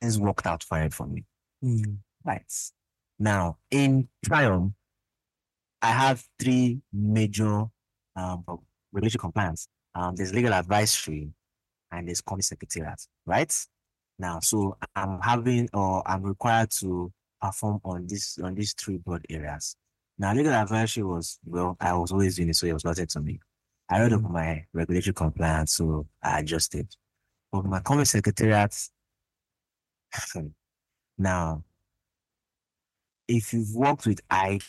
things 0.00 0.18
worked 0.18 0.46
out 0.46 0.62
fine 0.62 0.90
for 0.90 1.06
me. 1.06 1.24
Mm. 1.64 1.98
Right. 2.24 2.52
Now, 3.18 3.58
in 3.70 4.08
Trium, 4.24 4.74
I 5.80 5.92
have 5.92 6.24
three 6.38 6.80
major 6.92 7.66
um, 8.16 8.44
regulatory 8.92 9.20
compliance. 9.20 9.68
Um, 9.94 10.16
there's 10.16 10.34
legal 10.34 10.52
advisory 10.52 11.30
and 11.92 12.08
there's 12.08 12.20
company 12.20 12.42
secretariat, 12.42 13.00
right? 13.24 13.54
Now, 14.18 14.40
so 14.40 14.76
I'm 14.94 15.20
having 15.20 15.68
or 15.72 16.02
I'm 16.06 16.22
required 16.22 16.70
to 16.80 17.12
perform 17.40 17.80
on 17.84 18.06
this 18.06 18.38
on 18.42 18.54
these 18.54 18.74
three 18.74 18.96
broad 18.96 19.24
areas. 19.30 19.76
Now, 20.18 20.34
legal 20.34 20.52
advisory 20.52 21.04
was 21.04 21.38
well, 21.44 21.76
I 21.80 21.92
was 21.92 22.12
always 22.12 22.36
doing 22.36 22.48
it, 22.48 22.56
so 22.56 22.66
it 22.66 22.72
was 22.72 22.84
nothing 22.84 23.06
to 23.06 23.20
me. 23.20 23.38
I 23.88 24.00
read 24.00 24.12
up 24.12 24.22
my 24.22 24.64
regulatory 24.72 25.14
compliance, 25.14 25.74
so 25.74 26.06
I 26.22 26.40
adjusted. 26.40 26.88
But 27.52 27.64
my 27.64 27.80
company 27.80 28.04
secretariat, 28.04 28.74
now, 31.18 31.62
if 33.28 33.52
you've 33.52 33.74
worked 33.74 34.06
with 34.06 34.20
Ike 34.30 34.62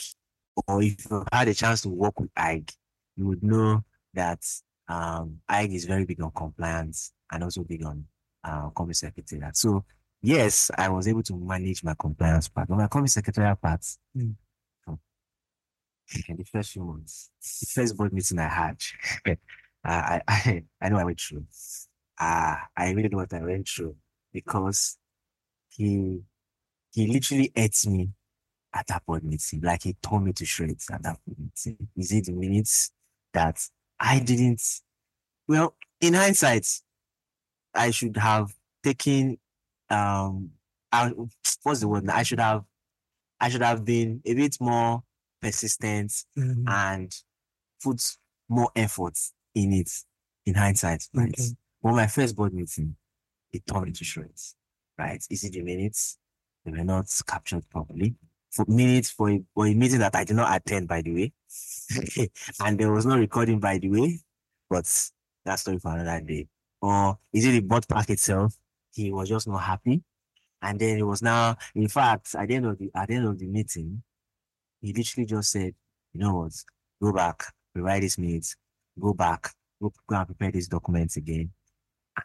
or 0.68 0.82
if 0.84 1.06
you've 1.10 1.28
had 1.32 1.48
a 1.48 1.54
chance 1.54 1.82
to 1.82 1.90
work 1.90 2.20
with 2.20 2.30
Ike, 2.36 2.74
you 3.16 3.28
would 3.28 3.44
know 3.44 3.84
that 4.14 4.44
um, 4.88 5.40
Ike 5.50 5.72
is 5.72 5.86
very 5.86 6.06
big 6.06 6.22
on 6.22 6.32
compliance 6.32 7.12
and 7.32 7.44
also 7.44 7.64
big 7.64 7.86
on 7.86 8.06
uh, 8.44 8.70
company 8.70 8.94
secretariat. 8.94 9.58
So 9.58 9.84
yes, 10.22 10.72
I 10.78 10.90
was 10.90 11.08
able 11.08 11.24
to 11.24 11.36
manage 11.36 11.84
my 11.84 11.96
compliance 12.00 12.48
part, 12.48 12.68
but 12.68 12.78
my 12.78 12.88
company 12.88 13.10
secretariat 13.10 13.60
part, 13.62 13.82
Mm. 14.16 14.36
In 16.28 16.38
the 16.38 16.44
first 16.44 16.72
few 16.72 16.84
months, 16.84 17.32
the 17.42 17.82
first 17.82 17.98
board 17.98 18.14
meeting 18.14 18.40
I 18.40 18.48
had, 18.48 18.78
uh, 19.28 19.36
I, 19.84 20.22
I 20.28 20.64
I 20.82 20.90
know 20.90 20.98
I 20.98 21.04
went 21.04 21.20
through. 21.20 21.46
Uh, 22.20 22.56
I 22.76 22.92
really 22.92 23.10
know 23.10 23.18
what 23.18 23.34
I 23.34 23.42
went 23.42 23.68
through 23.68 23.96
because 24.34 24.98
he 25.70 26.20
he 26.94 27.08
literally 27.08 27.52
ate 27.56 27.86
me 27.88 28.10
at 28.74 28.88
that 28.88 29.06
board 29.06 29.24
meeting. 29.24 29.62
Like 29.62 29.84
he 29.84 29.96
told 30.02 30.24
me 30.24 30.34
to 30.34 30.46
shreds 30.46 30.90
at 30.92 31.04
that 31.04 31.20
board 31.26 31.38
meeting. 31.40 31.88
Is 31.96 32.12
it 32.12 32.26
the 32.26 32.34
minutes 32.34 32.92
that 33.34 33.60
I 34.00 34.20
didn't? 34.20 34.62
Well, 35.48 35.76
in 36.02 36.14
hindsight, 36.14 36.68
I 37.74 37.92
should 37.92 38.18
have 38.18 38.54
taken 38.84 39.38
um 39.90 40.52
I, 40.92 41.12
what's 41.64 41.82
the 41.82 41.88
word? 41.88 42.10
I 42.10 42.24
should 42.24 42.40
have 42.40 42.64
I 43.40 43.50
should 43.50 43.62
have 43.62 43.86
been 43.86 44.22
a 44.26 44.34
bit 44.34 44.58
more 44.60 45.04
persistent 45.48 46.12
Mm. 46.38 46.64
and 46.68 47.16
put 47.84 48.02
more 48.50 48.70
effort 48.76 49.18
in 49.56 49.74
it 49.74 49.92
in 50.46 50.54
hindsight, 50.56 51.04
right? 51.14 51.30
Okay. 51.30 51.50
But 51.82 51.94
my 51.94 52.08
first 52.08 52.36
board 52.36 52.54
meeting, 52.54 52.96
it 53.54 53.66
tore 53.68 53.84
me 53.86 53.92
to 53.92 54.04
shreds, 54.04 54.56
right? 54.98 55.24
Is 55.30 55.44
it 55.44 55.54
the 55.54 55.62
minutes? 55.62 56.18
They 56.66 56.72
were 56.72 56.84
not 56.84 57.08
captured 57.28 57.70
properly. 57.70 58.16
For 58.52 58.66
minutes 58.68 59.10
for 59.12 59.30
a, 59.30 59.44
for 59.54 59.68
a 59.68 59.74
meeting 59.74 60.00
that 60.00 60.16
I 60.16 60.24
did 60.24 60.36
not 60.36 60.56
attend, 60.56 60.88
by 60.88 61.02
the 61.02 61.14
way. 61.14 61.34
and 62.64 62.80
there 62.80 62.92
was 62.92 63.06
no 63.06 63.18
recording, 63.18 63.60
by 63.60 63.78
the 63.78 63.90
way. 63.90 64.20
But 64.70 64.86
that's 65.46 65.62
story 65.62 65.80
for 65.80 65.92
another 65.94 66.22
day. 66.26 66.48
Or 66.82 67.18
is 67.34 67.46
it 67.46 67.52
the 67.52 67.60
board 67.62 67.88
pack 67.88 68.10
itself? 68.10 68.56
He 68.94 69.12
was 69.12 69.30
just 69.30 69.48
not 69.48 69.60
happy. 69.60 70.04
And 70.62 70.80
then 70.80 70.98
it 70.98 71.04
was 71.04 71.22
now, 71.22 71.56
in 71.76 71.88
fact, 71.88 72.36
at 72.36 72.48
the 72.48 72.56
end 72.56 72.66
of 72.66 72.78
the 72.80 72.90
at 72.96 73.08
the 73.08 73.16
end 73.16 73.28
of 73.28 73.38
the 73.38 73.46
meeting, 73.48 74.02
he 74.82 74.94
literally 74.94 75.26
just 75.26 75.52
said, 75.52 75.74
you 76.14 76.20
know 76.22 76.36
what, 76.36 76.54
go 77.02 77.14
back, 77.14 77.44
rewrite 77.76 78.02
these 78.02 78.18
minutes, 78.18 78.56
go 79.00 79.14
back, 79.14 79.52
go, 79.82 79.92
go 80.08 80.16
and 80.18 80.28
prepare 80.28 80.52
these 80.52 80.68
documents 80.68 81.18
again, 81.18 81.52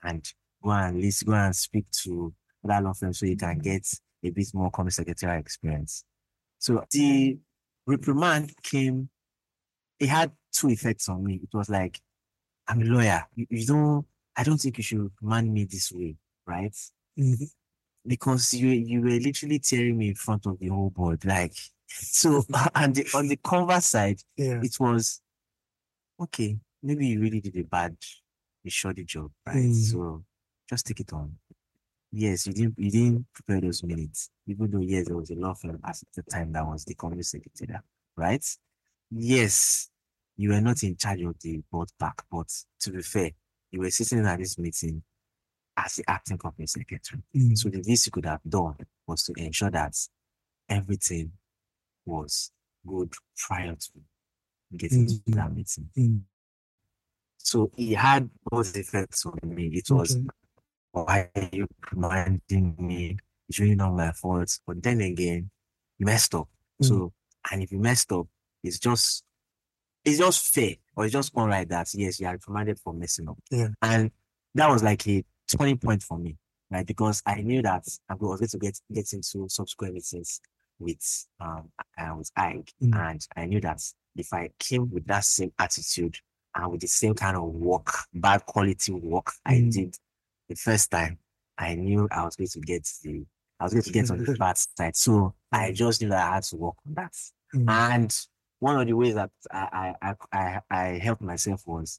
and 0.02 0.32
go 0.62 0.70
and 0.70 1.00
list, 1.00 1.26
go 1.26 1.32
and 1.34 1.54
speak 1.54 1.84
to 2.02 2.32
that 2.64 2.82
law 2.82 2.92
firm 2.92 3.12
so 3.12 3.26
you 3.26 3.36
can 3.36 3.58
get 3.58 3.86
a 4.24 4.30
bit 4.30 4.48
more 4.54 4.70
company 4.70 4.92
secretarial 4.92 5.40
experience. 5.40 6.04
So 6.58 6.84
the 6.90 7.38
reprimand 7.86 8.52
came, 8.62 9.08
it 9.98 10.08
had 10.08 10.32
two 10.52 10.68
effects 10.70 11.08
on 11.08 11.24
me. 11.24 11.40
It 11.42 11.56
was 11.56 11.68
like, 11.68 12.00
I'm 12.68 12.82
a 12.82 12.84
lawyer. 12.84 13.24
You, 13.34 13.46
you 13.50 13.66
don't, 13.66 14.06
I 14.36 14.44
don't 14.44 14.58
think 14.58 14.78
you 14.78 14.84
should 14.84 15.00
reprimand 15.00 15.52
me 15.52 15.64
this 15.64 15.92
way, 15.92 16.16
right? 16.46 16.74
Mhm. 17.18 17.50
because 18.06 18.54
you 18.54 18.68
you 18.70 19.00
were 19.02 19.10
literally 19.10 19.58
tearing 19.58 19.98
me 19.98 20.08
in 20.08 20.14
front 20.14 20.46
of 20.46 20.58
the 20.58 20.68
whole 20.68 20.90
board. 20.90 21.24
Like 21.24 21.54
so 22.00 22.44
and 22.74 22.94
the, 22.94 23.06
on 23.14 23.28
the 23.28 23.36
converse 23.36 23.86
side, 23.86 24.20
Yeah. 24.36 24.60
it 24.62 24.76
was 24.78 25.20
okay, 26.20 26.58
maybe 26.82 27.06
you 27.06 27.20
really 27.20 27.40
did 27.40 27.56
a 27.56 27.64
bad 27.64 27.96
a 28.64 28.70
shoddy 28.70 29.04
job, 29.04 29.30
right? 29.46 29.56
Mm. 29.56 29.74
So 29.74 30.24
just 30.68 30.86
take 30.86 31.00
it 31.00 31.12
on. 31.12 31.36
Yes, 32.12 32.46
you 32.46 32.52
didn't 32.52 32.74
you 32.78 32.90
didn't 32.90 33.26
prepare 33.32 33.60
those 33.60 33.82
minutes, 33.82 34.30
even 34.46 34.70
though 34.70 34.80
yes, 34.80 35.06
there 35.06 35.16
was 35.16 35.30
a 35.30 35.34
law 35.34 35.54
firm 35.54 35.80
at 35.84 35.98
the 36.14 36.22
time 36.22 36.52
that 36.52 36.66
was 36.66 36.84
the 36.84 36.94
company 36.94 37.22
secretary, 37.22 37.78
right? 38.16 38.44
Yes, 39.10 39.88
you 40.36 40.50
were 40.50 40.60
not 40.60 40.82
in 40.82 40.96
charge 40.96 41.22
of 41.22 41.38
the 41.40 41.62
board 41.70 41.88
pack, 41.98 42.22
but 42.30 42.48
to 42.80 42.90
be 42.90 43.02
fair, 43.02 43.30
you 43.70 43.80
were 43.80 43.90
sitting 43.90 44.24
at 44.26 44.38
this 44.38 44.58
meeting 44.58 45.02
as 45.76 45.96
the 45.96 46.04
acting 46.08 46.38
company 46.38 46.66
secretary. 46.66 47.22
Mm. 47.34 47.56
So 47.56 47.68
the 47.70 47.82
least 47.82 48.06
you 48.06 48.12
could 48.12 48.26
have 48.26 48.40
done 48.46 48.76
was 49.06 49.24
to 49.24 49.32
ensure 49.36 49.70
that 49.70 49.96
everything 50.68 51.32
was 52.04 52.50
good 52.86 53.12
prior 53.36 53.74
to 53.76 53.90
getting 54.76 55.06
to 55.06 55.14
Mhm. 55.14 55.34
that 55.34 55.54
meeting. 55.54 55.90
Mm. 55.96 56.22
So 57.38 57.70
it 57.76 57.94
had 57.96 58.30
both 58.44 58.76
effects 58.76 59.26
on 59.26 59.38
me. 59.44 59.66
It 59.68 59.90
was 59.90 60.16
Okay. 60.16 60.26
why 60.92 61.30
are 61.34 61.48
you 61.52 61.66
reminding 61.90 62.76
me? 62.78 63.18
It's 63.48 63.58
really 63.58 63.74
not 63.74 63.92
my 63.94 64.12
fault. 64.12 64.58
But 64.66 64.82
then 64.82 65.00
again, 65.00 65.50
you 65.98 66.06
messed 66.06 66.34
up. 66.34 66.48
Mm. 66.82 66.88
So 66.88 67.12
and 67.50 67.62
if 67.62 67.72
you 67.72 67.78
messed 67.78 68.12
up, 68.12 68.26
it's 68.62 68.78
just 68.78 69.24
it's 70.04 70.18
just 70.18 70.52
fair 70.52 70.74
or 70.96 71.04
it's 71.04 71.12
just 71.12 71.32
alright 71.34 71.68
that 71.68 71.92
yes, 71.94 72.18
you 72.18 72.26
are 72.26 72.32
reprimanded 72.32 72.78
for 72.80 72.92
messing 72.92 73.28
up. 73.28 73.38
Yeah. 73.50 73.68
And 73.82 74.10
that 74.54 74.68
was 74.68 74.82
like 74.82 75.06
a 75.06 75.24
turning 75.46 75.78
point 75.78 76.02
for 76.02 76.18
me, 76.18 76.36
right? 76.70 76.86
Because 76.86 77.22
I 77.26 77.42
knew 77.42 77.62
that 77.62 77.86
I 78.08 78.14
was 78.14 78.40
going 78.40 78.48
to 78.48 78.58
get 78.58 78.80
get 78.92 79.12
into 79.12 79.48
subsequent 79.48 79.94
meetings 79.94 80.40
with 80.82 81.26
um 81.40 81.70
uh, 81.98 82.14
with 82.16 82.30
Ike, 82.36 82.72
Mm. 82.82 83.10
and 83.10 83.26
I 83.36 83.46
knew 83.46 83.60
that 83.60 83.80
if 84.16 84.32
I 84.32 84.50
came 84.58 84.90
with 84.90 85.06
that 85.06 85.24
same 85.24 85.52
attitude 85.58 86.16
and 86.54 86.70
with 86.70 86.80
the 86.82 86.86
same 86.88 87.14
kind 87.14 87.36
of 87.36 87.44
work, 87.44 87.88
bad 88.12 88.44
quality 88.46 88.92
work 88.92 89.32
I 89.46 89.54
Mm. 89.54 89.72
did 89.72 89.96
the 90.48 90.54
first 90.56 90.90
time, 90.90 91.18
I 91.56 91.74
knew 91.76 92.08
I 92.10 92.24
was 92.24 92.36
going 92.36 92.48
to 92.48 92.60
get 92.60 92.88
the 93.02 93.24
I 93.60 93.64
was 93.64 93.72
going 93.74 93.84
to 93.84 93.92
get 93.92 94.10
on 94.10 94.18
the 94.24 94.34
bad 94.38 94.58
side. 94.58 94.96
So 94.96 95.34
I 95.52 95.72
just 95.72 96.02
knew 96.02 96.08
that 96.08 96.30
I 96.30 96.34
had 96.34 96.42
to 96.44 96.56
work 96.56 96.74
on 96.86 96.94
that. 96.94 97.14
Mm. 97.54 97.70
And 97.94 98.26
one 98.58 98.80
of 98.80 98.86
the 98.86 98.92
ways 98.94 99.14
that 99.14 99.30
I 99.50 99.94
I 100.02 100.10
I, 100.10 100.14
I, 100.32 100.60
I 100.70 100.84
helped 100.98 101.22
myself 101.22 101.62
was 101.66 101.98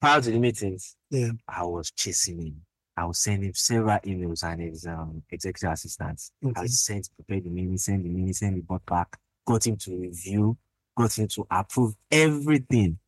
prior 0.00 0.20
to 0.20 0.30
the 0.30 0.38
meetings, 0.38 0.96
Yeah. 1.10 1.30
I 1.48 1.64
was 1.64 1.90
chasing 1.90 2.40
him. 2.40 2.62
I 2.98 3.04
was 3.04 3.20
sending 3.20 3.54
several 3.54 3.98
emails 4.00 4.42
and 4.42 4.60
his 4.60 4.84
um, 4.86 5.22
executive 5.30 5.70
assistants. 5.70 6.32
I 6.44 6.48
Okay. 6.48 6.66
sent, 6.66 7.08
prepared 7.14 7.44
the 7.44 7.50
minutes, 7.50 7.84
send 7.84 8.04
the 8.04 8.08
minutes, 8.08 8.40
send 8.40 8.56
the 8.56 8.62
board 8.62 8.84
back, 8.84 9.16
got 9.46 9.64
him 9.66 9.76
to 9.76 9.96
review, 9.96 10.56
got 10.96 11.16
him 11.16 11.28
to 11.28 11.46
approve 11.48 11.94
everything. 12.10 12.98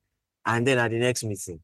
And 0.47 0.65
then 0.67 0.79
at 0.79 0.93
the 0.93 0.99
next 0.99 1.25
meeting, 1.25 1.61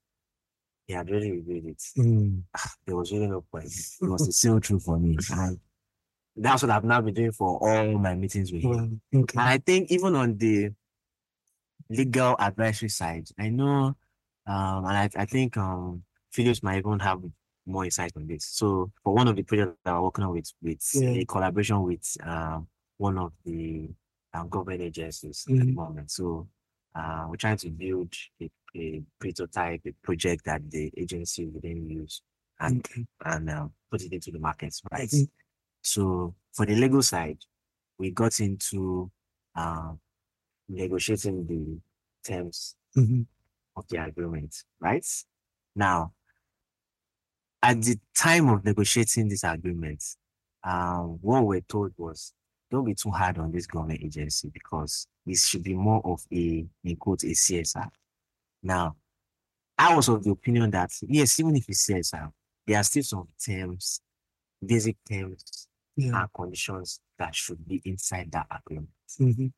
he 0.87 0.95
had 0.95 1.09
really 1.09 1.30
reviewed 1.30 1.66
it. 1.66 1.83
Mm. 1.97 2.42
There 2.85 2.97
was 2.97 3.12
really 3.12 3.28
no 3.28 3.42
point. 3.42 3.66
It 3.66 4.09
was 4.09 4.37
sail 4.37 4.59
through 4.59 4.80
for 4.80 4.99
me. 4.99 5.16
And 5.30 5.61
that's 6.35 6.62
what 6.62 6.71
I've 6.71 6.85
now 6.85 7.00
been 7.00 7.14
doing 7.14 7.33
for 7.33 7.59
all 7.61 7.99
my 7.99 8.14
meetings 8.14 8.52
with 8.52 8.62
him. 8.62 9.00
Okay. 9.14 9.38
And 9.38 9.49
I 9.49 9.59
think 9.59 9.90
even 9.92 10.16
on 10.16 10.37
the 10.37 10.71
legal 11.88 12.35
advisory 12.40 12.88
side, 12.88 13.28
I 13.38 13.50
know, 13.50 13.97
um, 14.47 14.85
and 14.85 14.97
I, 14.97 15.11
I 15.16 15.25
think 15.26 15.56
um, 15.56 16.02
Philips 16.33 16.62
might 16.62 16.78
even 16.78 16.99
have 16.99 17.23
more 17.66 17.85
insight 17.85 18.12
on 18.16 18.26
this. 18.26 18.44
So 18.46 18.90
for 19.02 19.14
one 19.14 19.28
of 19.28 19.37
the 19.37 19.42
projects 19.42 19.76
that 19.85 19.92
we're 19.92 20.02
working 20.02 20.25
on 20.25 20.32
with, 20.32 20.52
with 20.62 20.82
Yeah. 20.94 21.11
a 21.11 21.25
collaboration 21.25 21.82
with 21.82 22.16
um, 22.23 22.68
one 22.96 23.18
of 23.18 23.32
the 23.44 23.88
um, 24.32 24.49
government 24.49 24.82
agencies 24.82 25.44
at 25.49 25.56
the 25.56 25.64
Mhm. 25.64 25.75
moment. 25.75 26.11
So 26.11 26.49
uh, 26.94 27.26
we're 27.28 27.37
trying 27.37 27.56
to 27.58 27.70
build 27.70 28.12
a, 28.40 28.50
a 28.76 29.02
prototype, 29.18 29.82
a 29.87 29.92
project 30.02 30.44
that 30.44 30.70
the 30.70 30.92
agency 30.96 31.46
will 31.46 31.61
then 31.61 31.88
use 31.88 32.23
and 32.61 32.78
Okay. 32.78 33.04
and 33.25 33.50
uh, 33.50 33.68
put 33.90 34.02
it 34.02 34.12
into 34.12 34.30
the 34.30 34.38
markets, 34.38 34.80
right? 34.90 35.08
Mhm. 35.08 35.28
So 35.82 36.35
for 36.54 36.66
the 36.66 36.75
legal 36.75 37.02
side, 37.02 37.38
we 37.99 38.11
got 38.11 38.40
into 38.40 39.11
uh, 39.54 39.92
negotiating 40.68 41.46
the 41.46 41.80
terms 42.30 42.76
Mhm. 42.96 43.26
of 43.76 43.87
the 43.88 43.99
agreement, 44.04 44.64
right? 44.80 45.06
Now, 45.75 46.12
at 47.66 47.82
the 47.82 47.99
time 48.14 48.49
of 48.49 48.64
negotiating 48.64 49.28
this 49.28 49.42
agreement, 49.42 50.02
um, 50.62 51.18
what 51.20 51.44
we're 51.44 51.61
told 51.62 51.92
was 51.96 52.32
don't 52.70 52.85
be 52.85 52.94
too 52.94 53.11
hard 53.11 53.38
on 53.38 53.50
this 53.50 53.66
government 53.66 54.00
agency 54.02 54.50
because 54.52 55.08
this 55.25 55.46
should 55.46 55.64
be 55.64 55.75
more 55.75 56.00
of 56.04 56.20
a, 56.32 56.64
in 56.85 56.96
quote, 56.96 57.25
a 57.25 57.28
CSR. 57.28 57.88
Now, 58.62 58.94
I 59.76 59.94
was 59.96 60.08
of 60.08 60.23
the 60.23 60.30
opinion 60.30 60.70
that, 60.70 60.90
yes, 61.02 61.38
even 61.40 61.56
if 61.56 61.68
it's 61.68 61.87
CSR, 61.88 62.30
there 62.66 62.78
are 62.78 62.85
still 62.85 63.02
some 63.02 63.28
terms, 63.44 64.00
basic 64.64 64.96
terms 65.08 65.66
Yeah. 65.96 66.20
and 66.23 66.32
conditions 66.32 67.00
that 67.18 67.35
should 67.35 67.66
be 67.66 67.82
inside 67.85 68.30
that 68.32 68.46
agreement, 68.50 68.90
Mhm. 69.18 69.52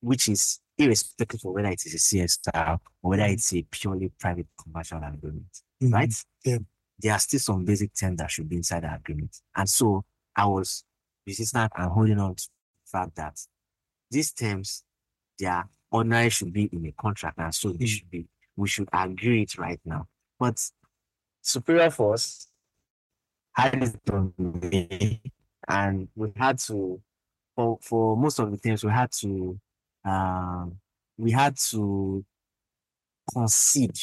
which 0.00 0.28
is 0.28 0.60
irrespective 0.78 1.40
of 1.44 1.52
whether 1.52 1.68
it 1.68 1.84
is 1.84 1.94
a 1.94 1.98
CSR 1.98 2.80
or 3.02 3.10
whether 3.10 3.24
Mhm. 3.24 3.32
it's 3.34 3.52
a 3.52 3.62
purely 3.62 4.08
private 4.18 4.48
commercial 4.58 5.02
agreement, 5.02 5.62
Mhm. 5.82 5.92
right? 5.92 6.14
Yeah. 6.44 6.58
There 7.00 7.12
are 7.12 7.18
still 7.18 7.40
some 7.40 7.64
basic 7.64 7.94
terms 7.94 8.18
that 8.18 8.30
should 8.30 8.48
be 8.48 8.56
inside 8.56 8.82
the 8.82 8.94
agreement. 8.94 9.36
And 9.56 9.68
so 9.68 10.04
I 10.36 10.46
was 10.46 10.84
resistant 11.26 11.72
and 11.76 11.90
holding 11.90 12.18
on 12.18 12.34
to 12.34 12.46
the 12.48 12.90
fact 12.98 13.16
that 13.16 13.38
these 14.10 14.32
terms, 14.32 14.84
they 15.38 15.46
are 15.46 15.68
ordinary 15.90 16.30
should 16.30 16.52
be 16.52 16.64
in 16.64 16.86
a 16.86 16.92
contract, 16.92 17.38
and 17.38 17.54
so 17.54 17.72
they 17.72 17.86
should 17.86 18.10
be. 18.10 18.26
We 18.56 18.68
should 18.68 18.88
agree 18.92 19.42
it 19.42 19.56
right 19.56 19.80
now. 19.84 20.06
But 20.38 20.60
superior 21.40 21.90
force 21.90 22.48
had 23.52 23.82
it 23.82 24.10
on 24.12 24.34
me, 24.38 25.22
and 25.68 26.08
we 26.14 26.32
had 26.36 26.58
to 26.58 27.00
for 27.56 27.78
for 27.80 28.16
most 28.16 28.38
of 28.38 28.50
the 28.50 28.56
things 28.58 28.84
we 28.84 28.90
had 28.90 29.10
to 29.12 29.58
um 30.04 30.78
we 31.16 31.30
had 31.30 31.56
to 31.70 32.24
concede 33.32 33.98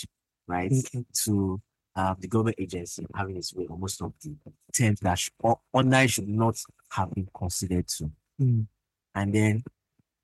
right 0.48 0.72
Okay. 0.72 1.06
to 1.26 1.62
uh, 1.98 2.14
the 2.20 2.28
government 2.28 2.56
agency 2.60 3.06
having 3.16 3.36
its 3.36 3.54
way 3.56 3.66
on 3.70 3.82
most 3.82 4.02
of 4.02 4.14
the 4.22 4.36
terms 4.72 5.00
that 5.00 5.18
sh- 5.18 5.32
or 5.40 5.60
online 5.74 6.08
should 6.08 6.28
not 6.30 6.56
have 6.92 7.12
been 7.14 7.28
considered 7.36 7.88
to. 7.88 8.12
Mm. 8.40 8.68
And 9.16 9.34
then 9.34 9.64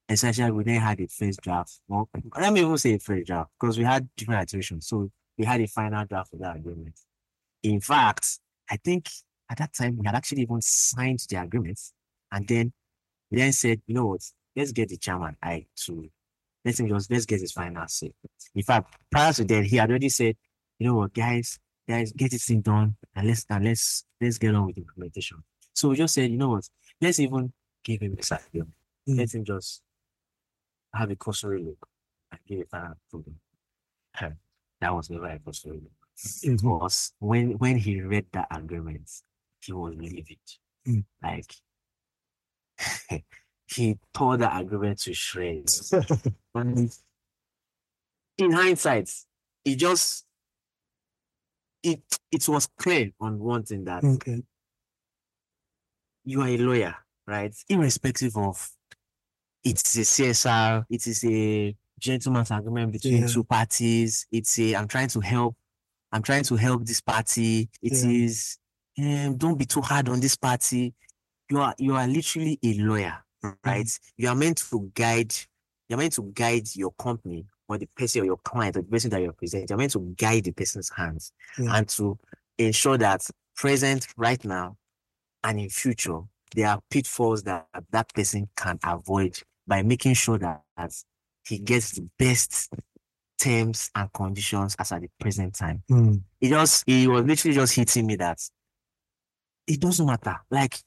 essentially 0.08 0.52
we 0.52 0.64
then 0.64 0.80
had 0.80 1.00
a 1.00 1.08
first 1.08 1.42
draft. 1.42 1.80
Well, 1.88 2.08
let 2.40 2.54
me 2.54 2.62
even 2.62 2.78
say 2.78 2.94
a 2.94 3.00
first 3.00 3.26
draft 3.26 3.50
because 3.60 3.80
we 3.80 3.84
had 3.84 4.08
different 4.16 4.44
iterations. 4.44 4.88
So 4.88 5.10
we 5.36 5.46
had 5.46 5.62
a 5.62 5.68
final 5.68 6.06
draft 6.06 6.34
of 6.34 6.40
that 6.40 6.58
agreement. 6.58 7.00
In 7.64 7.82
fact, 7.82 8.40
I 8.70 8.78
think 8.78 9.10
at 9.50 9.58
that 9.58 9.74
time 9.74 9.98
we 9.98 10.06
had 10.06 10.16
actually 10.16 10.44
even 10.44 10.62
signed 10.62 11.26
the 11.28 11.42
agreement 11.42 11.80
and 12.32 12.48
then 12.48 12.72
we 13.32 13.40
then 13.40 13.52
said, 13.52 13.82
you 13.88 13.96
know 13.96 14.06
what, 14.06 14.22
let's 14.56 14.72
get 14.72 14.90
the 14.90 14.98
chairman 14.98 15.36
I 15.42 15.66
to 15.86 16.08
let's 16.64 16.80
him 16.80 16.88
just 16.88 17.10
let's 17.10 17.26
get 17.26 17.42
his 17.42 17.52
final 17.52 17.88
say. 17.88 18.14
In 18.54 18.62
fact, 18.62 18.96
prior 19.12 19.34
to 19.34 19.44
that, 19.44 19.66
he 19.66 19.78
had 19.78 19.90
already 19.90 20.10
said, 20.10 20.38
you 20.80 20.88
know 20.88 20.96
what, 20.96 21.14
guys, 21.14 21.60
guys, 21.88 22.12
get 22.14 22.32
this 22.32 22.46
thing 22.46 22.62
done 22.62 22.96
and 23.16 23.28
let's 23.28 23.46
and 23.50 23.66
let's 23.66 24.06
let's 24.22 24.38
get 24.38 24.56
on 24.56 24.68
with 24.68 24.78
implementation. 24.78 25.44
So 25.74 25.90
we 25.90 25.96
just 25.98 26.14
said, 26.14 26.32
you 26.32 26.38
know 26.38 26.50
what, 26.50 26.68
let's 27.02 27.20
even 27.20 27.52
give 27.84 28.02
him 28.02 28.16
a 28.20 28.24
salary. 28.24 28.46
Mm. 29.08 29.18
Let 29.18 29.34
him 29.34 29.44
just 29.44 29.82
have 30.94 31.10
a 31.12 31.16
cursory 31.16 31.62
look 31.64 31.88
and 32.32 32.40
give 32.48 32.60
a 32.62 32.66
final 32.66 32.94
approval. 33.08 33.34
Um, 34.22 34.38
That 34.82 34.94
was 34.94 35.10
never 35.10 35.26
a 35.28 35.40
cursory 35.40 35.74
look. 35.82 35.92
It 36.44 36.60
Mhm. 36.60 36.64
was 36.64 37.14
when 37.20 37.58
when 37.58 37.78
he 37.78 38.02
read 38.02 38.28
that 38.34 38.48
agreement, 38.52 39.10
he 39.62 39.74
was 39.74 39.96
livid. 39.96 40.38
Mm. 40.88 41.06
Like 41.22 41.54
he 43.68 43.98
tore 44.14 44.38
the 44.38 44.56
agreement 44.56 45.00
to 45.00 45.14
shreds. 45.14 45.92
In 48.38 48.52
hindsight, 48.52 49.10
he 49.64 49.76
just 49.76 50.26
it 51.84 52.02
it 52.32 52.48
was 52.50 52.68
clear 52.80 53.12
on 53.20 53.40
one 53.40 53.64
thing 53.64 53.84
that 53.86 54.04
Okay. 54.04 54.42
you 56.26 56.42
are 56.42 56.48
a 56.48 56.58
lawyer, 56.58 56.96
right? 57.28 57.54
Irrespective 57.70 58.36
of 58.38 58.70
it's 59.64 59.96
a 59.98 60.02
CSR, 60.02 60.86
it 60.90 61.06
is 61.08 61.24
a 61.26 61.76
gentleman's 62.00 62.52
agreement 62.52 62.92
between 62.92 63.22
Yeah. 63.22 63.28
two 63.28 63.44
parties. 63.44 64.26
It's 64.32 64.58
a 64.60 64.76
I'm 64.76 64.88
trying 64.88 65.10
to 65.10 65.20
help, 65.20 65.56
I'm 66.12 66.22
trying 66.22 66.44
to 66.46 66.56
help 66.56 66.86
this 66.86 67.02
party. 67.02 67.70
It 67.82 67.94
Yeah. 67.94 68.10
is 68.26 68.58
um, 69.00 69.38
don't 69.38 69.58
be 69.58 69.66
too 69.66 69.82
hard 69.82 70.08
on 70.10 70.20
this 70.20 70.36
party. 70.36 70.94
You 71.50 71.60
are 71.60 71.76
you 71.78 71.96
are 71.96 72.08
literally 72.08 72.60
a 72.64 72.74
lawyer, 72.76 73.24
right? 73.66 73.90
You 74.18 74.30
are 74.30 74.36
meant 74.36 74.58
to 74.70 74.92
guide, 74.94 75.34
you're 75.90 75.98
meant 76.00 76.14
to 76.14 76.24
guide 76.34 76.68
your 76.76 76.92
company 76.94 77.46
or 77.70 77.78
the 77.78 77.88
person 77.96 78.22
or 78.22 78.26
your 78.26 78.38
client 78.38 78.76
or 78.78 78.82
the 78.82 78.88
person 78.88 79.10
that 79.12 79.22
you're 79.22 79.34
presenting. 79.34 79.68
You're 79.70 79.78
meant 79.78 79.92
to 79.94 80.14
guide 80.18 80.44
the 80.46 80.52
person's 80.52 80.90
hands 80.90 81.32
Yeah. 81.58 81.76
and 81.78 81.88
to 81.90 82.18
ensure 82.58 82.98
that 82.98 83.26
present 83.56 84.08
right 84.18 84.44
now 84.46 84.78
and 85.44 85.60
in 85.60 85.70
future 85.70 86.20
there 86.56 86.68
are 86.70 86.80
pitfalls 86.90 87.44
that 87.44 87.68
that 87.92 88.14
person 88.14 88.48
can 88.56 88.78
avoid 88.84 89.40
by 89.66 89.82
making 89.82 90.14
sure 90.14 90.38
that, 90.38 90.62
he 91.48 91.58
gets 91.60 91.92
the 91.94 92.08
best 92.18 92.70
terms 93.40 93.90
and 93.96 94.12
conditions 94.14 94.76
as 94.80 94.92
at 94.92 95.02
the 95.02 95.10
present 95.20 95.54
time 95.56 95.84
Mm. 95.90 96.22
it 96.40 96.50
just 96.50 96.84
it 96.88 97.08
was 97.08 97.26
literally 97.26 97.56
just 97.56 97.76
hitting 97.76 98.08
me 98.08 98.16
that 98.16 98.40
it 99.68 99.80
doesn't 99.80 100.06
matter 100.06 100.38
like 100.52 100.78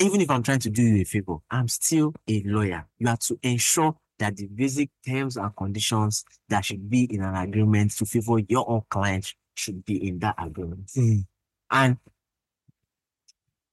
even 0.00 0.20
if 0.20 0.30
i'm 0.30 0.42
trying 0.42 0.58
to 0.60 0.70
do 0.70 0.82
you 0.82 1.00
a 1.02 1.04
favor 1.04 1.36
i'm 1.50 1.68
still 1.68 2.12
a 2.28 2.42
lawyer 2.44 2.84
you 2.98 3.06
have 3.06 3.18
to 3.20 3.38
ensure 3.42 3.96
that 4.18 4.36
the 4.36 4.46
basic 4.46 4.90
terms 5.06 5.36
and 5.36 5.54
conditions 5.56 6.24
that 6.48 6.64
should 6.64 6.88
be 6.88 7.04
in 7.04 7.22
an 7.22 7.34
agreement 7.34 7.90
to 7.92 8.04
favor 8.06 8.38
your 8.48 8.68
own 8.70 8.82
client 8.88 9.34
should 9.54 9.84
be 9.84 10.08
in 10.08 10.18
that 10.20 10.34
agreement 10.38 10.86
Mm. 10.96 11.24
and 11.70 11.96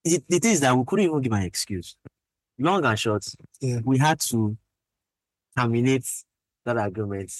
the, 0.04 0.22
the 0.28 0.40
thing 0.40 0.52
is 0.52 0.60
that 0.60 0.76
we 0.78 0.84
couldn't 0.86 1.06
even 1.06 1.22
give 1.22 1.32
an 1.32 1.44
excuse. 1.44 1.96
Long 2.60 2.84
and 2.86 3.00
short, 3.00 3.26
Yeah. 3.62 3.80
we 3.86 3.98
had 3.98 4.20
to 4.32 4.58
terminate 5.58 6.06
that 6.66 6.78
agreement, 6.78 7.32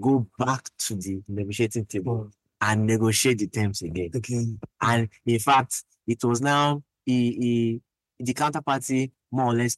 go 0.00 0.26
back 0.38 0.68
to 0.78 0.94
the 0.96 1.22
negotiating 1.28 1.86
table 1.86 2.14
Well, 2.16 2.30
and 2.60 2.86
negotiate 2.86 3.38
the 3.38 3.46
terms 3.46 3.82
again. 3.82 4.10
again. 4.14 4.58
And 4.80 5.08
in 5.24 5.38
fact, 5.38 5.84
it 6.08 6.22
was 6.24 6.40
now 6.40 6.82
he, 7.06 7.32
he, 7.32 7.80
the 8.18 8.34
counterparty 8.34 9.12
more 9.30 9.46
or 9.46 9.54
less 9.54 9.76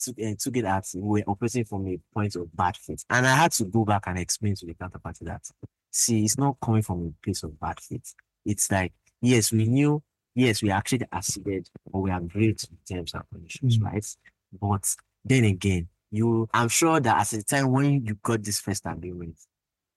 to, 0.00 0.10
uh, 0.22 0.34
took 0.38 0.56
it 0.56 0.64
as 0.64 0.94
we 0.96 1.22
were 1.22 1.30
operating 1.30 1.64
from 1.64 1.86
a 1.88 1.98
point 2.14 2.36
of 2.36 2.54
bad 2.56 2.76
faith. 2.76 3.04
And 3.10 3.26
I 3.26 3.34
had 3.34 3.52
to 3.52 3.64
go 3.64 3.84
back 3.84 4.04
and 4.06 4.18
explain 4.18 4.54
to 4.56 4.66
the 4.66 4.74
counterparty 4.74 5.20
that, 5.24 5.42
see, 5.90 6.24
it's 6.24 6.38
not 6.38 6.56
coming 6.62 6.82
from 6.82 7.06
a 7.14 7.24
place 7.24 7.42
of 7.42 7.58
bad 7.58 7.80
faith. 7.80 8.14
It's 8.44 8.70
like, 8.70 8.92
yes, 9.20 9.52
we 9.52 9.66
knew, 9.66 10.02
yes, 10.34 10.62
we 10.62 10.70
actually 10.70 11.06
acceded 11.12 11.68
or 11.92 12.02
we 12.02 12.10
agreed 12.10 12.58
to 12.58 12.68
the 12.68 12.94
terms 12.94 13.14
and 13.14 13.22
conditions, 13.32 13.78
Mm. 13.78 13.84
right? 13.84 14.16
But 14.60 14.94
then 15.24 15.44
again, 15.44 15.88
you, 16.10 16.48
I'm 16.54 16.68
sure 16.68 17.00
that 17.00 17.20
at 17.20 17.28
the 17.28 17.42
time 17.42 17.72
when 17.72 18.04
you 18.04 18.14
got 18.22 18.42
this 18.42 18.60
first 18.60 18.84
agreement, 18.86 19.36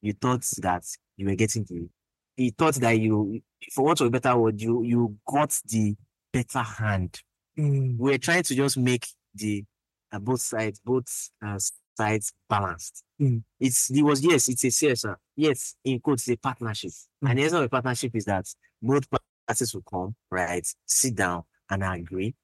you 0.02 0.14
thought 0.14 0.44
that 0.62 0.84
you 1.18 1.28
were 1.28 1.36
getting 1.36 1.64
the, 1.66 1.88
you 2.38 2.52
thought 2.52 2.76
that 2.76 3.00
you, 3.00 3.42
for 3.74 3.86
want 3.86 4.02
of 4.02 4.08
a 4.08 4.10
better 4.10 4.36
word, 4.38 4.62
you, 4.62 4.82
you 4.84 5.18
got 5.28 5.58
the 5.66 5.96
better 6.32 6.60
hand 6.62 7.20
Mm. 7.58 7.98
we're 7.98 8.18
trying 8.18 8.44
to 8.44 8.56
just 8.56 8.78
make 8.78 9.06
the 9.36 9.66
uh, 10.12 10.20
both 10.20 10.42
sides 10.42 10.80
both 10.84 11.30
uh, 11.46 11.60
sides 11.98 12.32
balanced. 12.50 13.04
Mm. 13.22 13.44
It's 13.60 13.90
it 13.92 14.02
was 14.02 14.24
yes, 14.24 14.48
it's 14.48 14.64
a 14.64 14.68
CSR. 14.68 15.16
Yes, 15.36 15.76
in 15.84 16.00
quotes, 16.00 16.28
it's 16.28 16.36
a 16.36 16.38
partnership. 16.38 16.92
Mm. 17.24 17.30
And 17.30 17.40
the 17.40 17.44
essence 17.44 17.60
of 17.60 17.64
a 17.64 17.70
partnership 17.70 18.16
is 18.16 18.26
that 18.26 18.46
both 18.82 19.06
parties 19.48 19.74
will 19.74 19.84
come, 19.90 20.16
right, 20.32 20.66
sit 20.86 21.16
down 21.16 21.44
and 21.70 21.84
agree. 21.84 22.36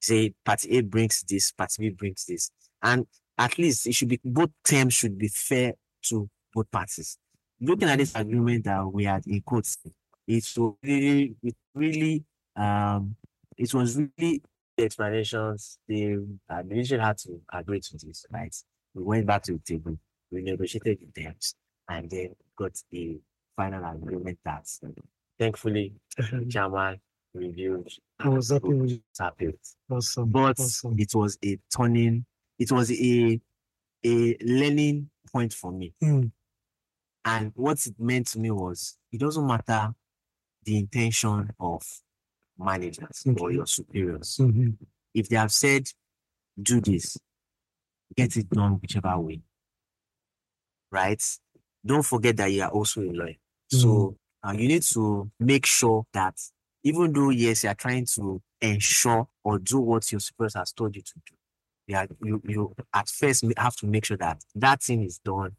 Say 0.00 0.34
party 0.44 0.78
A 0.78 0.80
brings 0.82 1.22
this, 1.28 1.52
party 1.52 1.88
B 1.88 1.90
brings 1.90 2.24
this. 2.24 2.50
And 2.82 3.06
at 3.38 3.58
least 3.58 3.86
it 3.86 3.94
should 3.94 4.08
be 4.08 4.20
both 4.24 4.50
terms 4.64 4.94
should 4.94 5.18
be 5.18 5.28
fair 5.28 5.74
to 6.08 6.28
both 6.54 6.70
parties. 6.70 7.16
Looking 7.60 7.88
at 7.88 7.98
this 7.98 8.14
agreement 8.14 8.64
that 8.64 8.86
we 8.92 9.04
had 9.04 9.26
in 9.26 9.40
quotes, 9.42 9.78
it 10.26 10.44
was 10.56 10.74
really, 10.82 11.34
it 11.42 11.54
really 11.74 12.24
um 12.56 13.16
it 13.56 13.72
was 13.72 13.98
really 14.18 14.42
the 14.76 14.84
explanations, 14.84 15.78
the 15.88 16.24
administration 16.50 17.00
had 17.00 17.18
to 17.18 17.40
agree 17.52 17.80
to 17.80 17.92
this, 17.98 18.26
right? 18.30 18.54
We 18.94 19.02
went 19.02 19.26
back 19.26 19.42
to 19.44 19.52
the 19.52 19.58
table, 19.58 19.98
we 20.30 20.42
negotiated 20.42 20.98
the 21.14 21.22
terms, 21.22 21.54
and 21.88 22.10
then 22.10 22.34
got 22.56 22.72
the 22.90 23.18
final 23.56 23.84
agreement 23.84 24.38
that 24.44 24.66
thankfully 25.38 25.94
chairman 26.48 27.00
reviewed. 27.34 27.88
I 28.18 28.28
was 28.28 28.50
happy 28.50 28.68
with 28.68 28.92
it. 28.92 29.02
was. 29.20 29.76
Awesome. 29.90 30.30
But 30.30 30.60
awesome. 30.60 30.96
it 30.98 31.14
was 31.14 31.38
a 31.44 31.58
turning, 31.74 32.24
it 32.58 32.70
was 32.72 32.90
a 32.92 33.40
a 34.04 34.36
learning 34.40 35.10
point 35.32 35.52
for 35.52 35.72
me. 35.72 35.94
Mm. 36.02 36.32
And 37.24 37.52
what 37.54 37.84
it 37.86 37.94
meant 37.98 38.26
to 38.28 38.40
me 38.40 38.50
was 38.50 38.98
it 39.12 39.20
doesn't 39.20 39.46
matter 39.46 39.94
the 40.64 40.78
intention 40.78 41.50
of 41.58 41.82
managers 42.62 43.24
or 43.40 43.50
your 43.52 43.66
superiors. 43.66 44.38
Mhm. 44.40 44.76
If 45.14 45.28
they 45.28 45.36
have 45.36 45.52
said, 45.52 45.88
do 46.60 46.80
this, 46.80 47.16
get 48.16 48.36
it 48.36 48.48
done 48.50 48.72
whichever 48.80 49.18
way. 49.18 49.40
Right? 50.90 51.22
Don't 51.84 52.04
forget 52.04 52.36
that 52.36 52.52
you 52.52 52.62
are 52.62 52.70
also 52.70 53.02
a 53.02 53.10
lawyer. 53.12 53.36
So 53.70 54.16
uh, 54.42 54.52
you 54.52 54.68
need 54.68 54.82
to 54.82 55.30
make 55.40 55.64
sure 55.66 56.04
that 56.12 56.34
even 56.84 57.12
though, 57.12 57.30
yes, 57.30 57.64
you 57.64 57.70
are 57.70 57.74
trying 57.74 58.06
to 58.16 58.42
ensure 58.60 59.28
or 59.42 59.58
do 59.58 59.78
what 59.80 60.10
your 60.12 60.20
superiors 60.20 60.54
has 60.54 60.72
told 60.72 60.94
you 60.94 61.02
to 61.02 61.12
do, 61.26 61.34
yeah, 61.86 62.06
you 62.22 62.42
you 62.46 62.74
at 62.92 63.08
first 63.08 63.44
have 63.56 63.74
to 63.76 63.86
make 63.86 64.04
sure 64.04 64.16
that 64.18 64.42
that 64.54 64.82
thing 64.82 65.02
is 65.02 65.18
done 65.18 65.52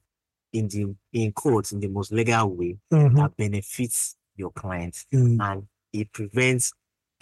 in 0.54 0.68
the 0.68 0.96
in 1.12 1.32
court 1.32 1.72
in 1.72 1.80
the 1.80 1.88
most 1.88 2.12
legal 2.12 2.50
way 2.56 2.78
Mhm. 2.92 3.16
that 3.16 3.36
benefits 3.36 4.16
your 4.36 4.52
client 4.52 5.06
Mm. 5.12 5.42
and 5.42 5.68
it 5.92 6.12
prevents 6.12 6.72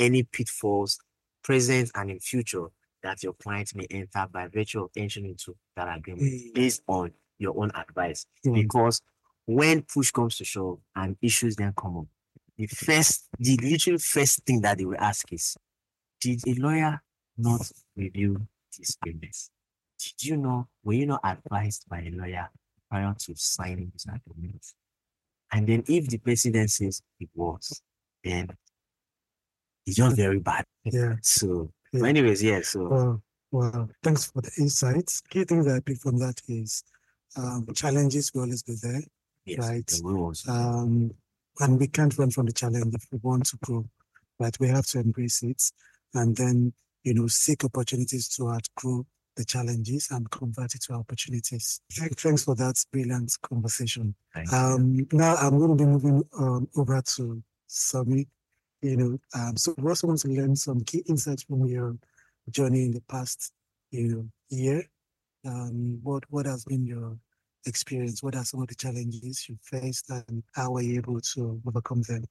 any 0.02 0.24
pitfalls 0.24 1.00
present 1.44 1.92
and 1.96 2.12
in 2.12 2.20
future 2.20 2.68
that 3.04 3.24
your 3.24 3.34
client 3.34 3.72
may 3.76 3.88
enter 3.90 4.28
by 4.32 4.48
virtue 4.48 4.84
of 4.84 4.90
entering 4.96 5.26
into 5.28 5.56
that 5.76 5.96
agreement 5.98 6.32
Mm. 6.32 6.54
based 6.54 6.82
on 6.88 7.12
your 7.40 7.58
own 7.60 7.72
advice. 7.74 8.26
Mm. 8.46 8.54
Because 8.56 9.02
when 9.46 9.82
push 9.82 10.12
comes 10.12 10.38
to 10.38 10.46
shove 10.46 10.80
and 10.96 11.18
issues 11.22 11.56
then 11.56 11.74
come 11.76 11.98
up, 11.98 12.06
the 12.58 12.68
first, 12.68 13.28
the 13.40 13.58
literal 13.58 13.98
first 13.98 14.44
thing 14.46 14.62
that 14.62 14.78
they 14.78 14.86
will 14.86 15.00
ask 15.00 15.32
is, 15.34 15.58
did 16.20 16.42
a 16.48 16.54
lawyer 16.56 17.02
not 17.38 17.72
review 17.96 18.48
this 18.78 18.96
agreement? 19.02 19.36
Did 19.98 20.26
you 20.30 20.38
know, 20.38 20.68
were 20.84 20.94
you 20.94 21.08
not 21.08 21.22
advised 21.24 21.86
by 21.90 22.02
a 22.02 22.12
lawyer 22.12 22.50
prior 22.90 23.16
to 23.18 23.34
signing 23.36 23.92
this 23.94 24.06
agreement? 24.06 24.64
And 25.52 25.68
then 25.68 25.84
if 25.88 26.08
the 26.08 26.18
person 26.20 26.52
then 26.52 26.68
says 26.68 27.02
it 27.20 27.30
was, 27.34 27.82
then 28.24 28.50
it's 29.86 29.98
just 29.98 30.16
very 30.16 30.40
bad. 30.40 30.66
Yeah. 30.84 31.16
So, 31.22 31.72
Yeah. 31.94 32.06
anyways, 32.06 32.42
yeah. 32.44 32.62
So, 32.62 32.88
Wow. 32.88 33.22
Wow. 33.52 33.90
Thanks 34.02 34.26
for 34.32 34.42
the 34.42 34.52
insights. 34.60 35.22
Key 35.30 35.44
thing 35.44 35.64
that 35.64 35.76
I 35.76 35.80
pick 35.82 35.98
from 35.98 36.18
that 36.20 36.40
is 36.48 36.84
um, 37.36 37.68
challenges 37.76 38.32
will 38.34 38.44
always 38.44 38.64
be 38.64 38.76
there. 38.82 39.02
yes, 39.46 39.60
right. 39.60 39.92
Um, 40.48 41.12
and 41.60 41.80
we 41.80 41.88
can't 41.88 42.18
run 42.18 42.32
from 42.32 42.46
the 42.46 42.54
challenge 42.54 42.94
if 42.96 43.06
we 43.12 43.20
want 43.22 43.46
to 43.48 43.58
grow, 43.64 43.86
right? 44.40 44.58
We 44.60 44.68
have 44.70 44.86
to 44.88 45.00
embrace 45.00 45.44
it 45.44 45.62
and 46.14 46.36
then, 46.36 46.74
you 47.04 47.14
know, 47.14 47.28
seek 47.28 47.64
opportunities 47.66 48.28
to 48.36 48.50
outgrow 48.50 49.06
the 49.36 49.46
challenges 49.46 50.08
and 50.12 50.30
convert 50.30 50.76
it 50.76 50.82
to 50.84 50.94
opportunities. 50.94 51.82
Thank- 51.92 52.18
Thanks 52.20 52.44
for 52.44 52.56
that 52.56 52.76
brilliant 52.92 53.36
conversation. 53.42 54.16
Um, 54.52 55.08
now 55.12 55.36
I'm 55.36 55.58
going 55.58 55.78
to 55.78 55.84
be 55.84 55.90
moving 55.90 56.24
um, 56.38 56.68
over 56.76 57.02
to 57.02 57.42
Sami. 57.68 58.28
You 58.82 58.98
know, 58.98 59.20
um, 59.36 59.58
so 59.58 59.76
we 59.78 59.90
also 59.90 60.08
want 60.08 60.20
to 60.22 60.28
learn 60.28 60.56
some 60.56 60.82
key 60.82 61.04
insights 61.08 61.44
from 61.44 61.66
your 61.68 61.98
journey 62.50 62.86
in 62.86 62.92
the 62.92 63.02
past, 63.02 63.52
you 63.92 64.08
know, 64.08 64.30
year. 64.50 64.84
Um, 65.46 66.00
what 66.02 66.24
what 66.30 66.46
has 66.46 66.66
been 66.66 66.86
your 66.86 67.18
experience? 67.66 68.24
What 68.24 68.36
are 68.36 68.44
some 68.44 68.62
of 68.62 68.68
the 68.68 68.76
challenges 68.76 69.48
you 69.48 69.58
faced, 69.62 70.10
and 70.10 70.44
how 70.54 70.72
were 70.72 70.82
you 70.82 70.98
able 70.98 71.22
to 71.22 71.62
overcome 71.66 72.02
them? 72.04 72.26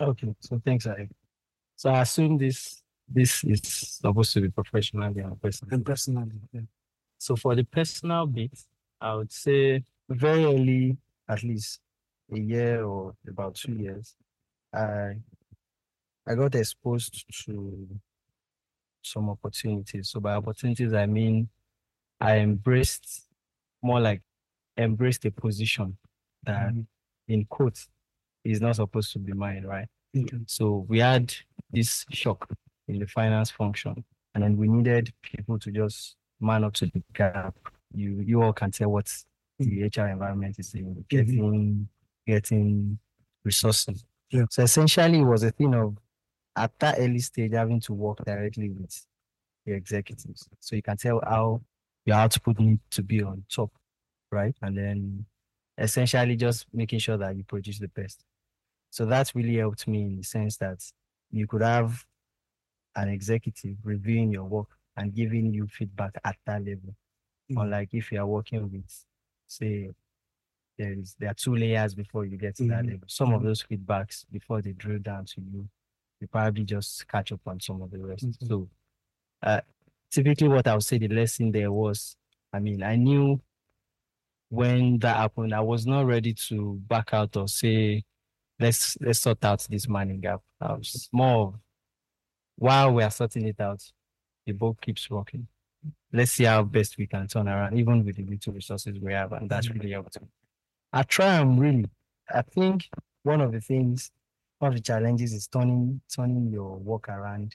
Okay, 0.00 0.34
so 0.40 0.60
thanks, 0.64 0.86
I. 0.86 1.08
So 1.76 1.90
I 1.90 2.02
assume 2.02 2.38
this 2.38 2.82
this 3.08 3.44
is 3.44 3.62
supposed 3.62 4.32
to 4.34 4.40
be 4.40 4.48
professional 4.50 5.04
and 5.04 5.40
personal. 5.40 5.74
And 5.74 5.86
personally, 5.86 6.40
yeah. 6.52 6.62
So 7.18 7.36
for 7.36 7.54
the 7.54 7.64
personal 7.64 8.26
bit, 8.26 8.52
I 9.00 9.14
would 9.14 9.32
say 9.32 9.84
very 10.08 10.44
early, 10.44 10.96
at 11.28 11.42
least 11.42 11.80
a 12.32 12.38
year 12.38 12.84
or 12.84 13.14
about 13.26 13.54
two 13.54 13.72
years, 13.72 14.14
I 14.72 15.14
I 16.26 16.34
got 16.34 16.54
exposed 16.54 17.24
to 17.44 17.88
some 19.02 19.30
opportunities. 19.30 20.10
So 20.10 20.20
by 20.20 20.34
opportunities, 20.34 20.92
I 20.92 21.06
mean 21.06 21.48
I 22.20 22.38
embraced 22.38 23.26
more 23.82 24.00
like 24.00 24.22
embraced 24.76 25.24
a 25.24 25.30
position 25.30 25.96
that 26.44 26.72
Mhm. 26.72 26.86
in 27.28 27.44
quotes 27.46 27.88
is 28.44 28.60
not 28.60 28.76
supposed 28.76 29.12
to 29.12 29.18
be 29.18 29.32
mine, 29.32 29.64
right? 29.64 29.88
Okay. 30.16 30.38
So 30.46 30.86
we 30.88 30.98
had 30.98 31.34
this 31.70 32.04
shock 32.10 32.50
in 32.88 32.98
the 32.98 33.06
finance 33.06 33.50
function, 33.50 34.04
and 34.34 34.42
then 34.42 34.56
we 34.56 34.68
needed 34.68 35.12
people 35.22 35.58
to 35.58 35.70
just 35.70 36.16
man 36.40 36.64
up 36.64 36.72
to 36.74 36.86
the 36.86 37.02
gap. 37.12 37.54
You 37.94 38.20
you 38.20 38.42
all 38.42 38.52
can 38.52 38.70
tell 38.70 38.90
what 38.90 39.12
the 39.58 39.82
HR 39.84 40.08
environment 40.08 40.58
is 40.58 40.74
in, 40.74 41.04
getting 41.08 41.88
getting 42.26 42.98
resources. 43.44 44.04
Yeah. 44.30 44.44
So 44.50 44.62
essentially, 44.62 45.20
it 45.20 45.24
was 45.24 45.42
a 45.42 45.50
thing 45.50 45.74
of 45.74 45.96
at 46.56 46.78
that 46.80 46.96
early 46.98 47.20
stage 47.20 47.52
having 47.52 47.80
to 47.80 47.94
work 47.94 48.24
directly 48.24 48.70
with 48.70 49.06
the 49.64 49.72
executives, 49.72 50.48
so 50.60 50.76
you 50.76 50.82
can 50.82 50.96
tell 50.96 51.20
how 51.24 51.60
your 52.04 52.16
output 52.16 52.58
needs 52.58 52.82
to 52.90 53.02
be 53.02 53.22
on 53.22 53.44
top, 53.50 53.70
right? 54.30 54.54
And 54.62 54.76
then 54.76 55.26
essentially 55.76 56.36
just 56.36 56.66
making 56.72 56.98
sure 56.98 57.16
that 57.16 57.36
you 57.36 57.44
produce 57.44 57.78
the 57.78 57.88
best. 57.88 58.24
So 58.90 59.04
that 59.06 59.32
really 59.34 59.56
helped 59.56 59.86
me 59.86 60.02
in 60.02 60.16
the 60.16 60.22
sense 60.22 60.56
that 60.56 60.82
you 61.30 61.46
could 61.46 61.62
have 61.62 62.04
an 62.96 63.08
executive 63.08 63.76
reviewing 63.84 64.32
your 64.32 64.44
work 64.44 64.68
and 64.96 65.14
giving 65.14 65.52
you 65.52 65.66
feedback 65.68 66.12
at 66.24 66.36
that 66.46 66.64
level. 66.64 66.94
Mm. 67.50 67.62
Unlike 67.62 67.90
if 67.92 68.10
you 68.10 68.20
are 68.20 68.26
working 68.26 68.70
with, 68.70 69.04
say, 69.46 69.90
there 70.78 70.92
is 70.92 71.16
there 71.18 71.30
are 71.30 71.34
two 71.34 71.54
layers 71.56 71.94
before 71.94 72.24
you 72.24 72.36
get 72.36 72.56
to 72.56 72.64
that 72.68 72.84
Mhm. 72.84 72.92
level. 72.92 73.08
Some 73.08 73.32
of 73.34 73.42
those 73.42 73.62
feedbacks 73.62 74.24
before 74.30 74.62
they 74.62 74.72
drill 74.72 75.00
down 75.00 75.24
to 75.26 75.40
you, 75.40 75.68
you 76.20 76.26
probably 76.28 76.64
just 76.64 77.06
catch 77.08 77.32
up 77.32 77.40
on 77.46 77.60
some 77.60 77.82
of 77.82 77.90
the 77.90 77.98
rest. 77.98 78.26
Mhm. 78.26 78.48
So 78.48 78.68
uh 79.42 79.60
typically 80.10 80.48
what 80.48 80.66
I 80.66 80.74
would 80.74 80.84
say 80.84 80.98
the 80.98 81.08
lesson 81.08 81.50
there 81.52 81.70
was, 81.72 82.16
I 82.52 82.60
mean, 82.60 82.82
I 82.82 82.96
knew 82.96 83.40
when 84.50 84.98
that 85.00 85.16
happened, 85.16 85.52
I 85.54 85.60
was 85.60 85.86
not 85.86 86.06
ready 86.06 86.32
to 86.48 86.76
back 86.86 87.12
out 87.12 87.36
or 87.36 87.48
say, 87.48 88.04
let's 88.58 88.96
let's 89.00 89.18
sort 89.20 89.44
out 89.44 89.66
this 89.68 89.86
money 89.88 90.16
gap. 90.16 90.40
I 90.60 90.72
was 90.74 91.08
more 91.12 91.48
of 91.48 91.60
while 92.56 92.92
we 92.94 93.02
are 93.02 93.10
sorting 93.10 93.46
it 93.46 93.60
out, 93.60 93.82
the 94.46 94.52
boat 94.52 94.80
keeps 94.80 95.10
rocking. 95.10 95.46
Let's 96.12 96.32
see 96.32 96.44
how 96.44 96.62
best 96.64 96.98
we 96.98 97.06
can 97.06 97.26
turn 97.28 97.46
around, 97.48 97.78
even 97.78 98.04
with 98.04 98.16
the 98.16 98.24
little 98.24 98.52
resources 98.52 98.98
we 98.98 99.12
have, 99.12 99.32
and 99.32 99.48
that's 99.48 99.68
really 99.70 99.92
helped. 99.92 100.16
I 100.92 101.02
try 101.02 101.36
and 101.36 101.60
really, 101.60 101.86
I 102.32 102.42
think 102.42 102.88
one 103.22 103.40
of 103.40 103.52
the 103.52 103.60
things, 103.60 104.10
one 104.58 104.70
of 104.70 104.74
the 104.76 104.82
challenges 104.82 105.32
is 105.32 105.46
turning 105.46 106.00
turning 106.14 106.50
your 106.50 106.76
work 106.76 107.08
around 107.08 107.54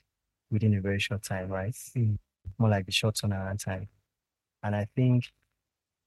within 0.50 0.74
a 0.74 0.80
very 0.80 1.00
short 1.00 1.22
time, 1.22 1.48
right? 1.48 1.76
More 2.58 2.70
like 2.70 2.86
the 2.86 2.92
short 2.92 3.16
turnaround 3.16 3.64
time. 3.64 3.88
And 4.62 4.74
I 4.76 4.86
think 4.94 5.30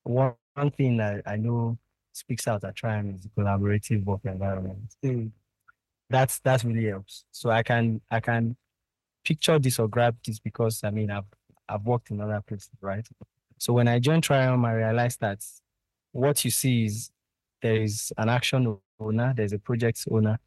one, 0.04 0.34
one 0.54 0.72
thing 0.72 0.98
that 0.98 1.24
I 1.26 1.36
know 1.36 1.78
speaks 2.14 2.48
out 2.48 2.64
at 2.64 2.76
Trium 2.76 3.14
is 3.16 3.28
collaborative 3.38 4.04
work 4.06 4.22
environment. 4.24 4.96
Mm. 5.04 5.32
That's 6.10 6.40
that 6.40 6.64
really 6.64 6.86
helps. 6.86 7.26
So 7.32 7.50
I 7.50 7.64
can 7.64 8.02
I 8.10 8.20
can 8.22 8.56
picture 9.26 9.60
this 9.60 9.78
or 9.78 9.88
grab 9.88 10.16
this 10.26 10.40
because 10.40 10.82
I 10.84 10.90
mean 10.90 11.12
I've 11.12 11.26
I've 11.68 11.84
worked 11.84 12.10
in 12.12 12.22
other 12.22 12.42
places, 12.48 12.72
right? 12.82 13.06
So 13.58 13.74
when 13.74 13.88
I 13.88 14.00
joined 14.00 14.24
Trium, 14.24 14.64
I 14.64 14.74
realized 14.74 15.20
that 15.20 15.44
what 16.12 16.44
you 16.46 16.52
see 16.52 16.86
is 16.86 17.12
there 17.62 17.82
is 17.82 18.12
an 18.18 18.30
action 18.30 18.78
owner, 19.00 19.34
there's 19.36 19.54
a 19.54 19.60
project 19.60 20.06
owner, 20.12 20.40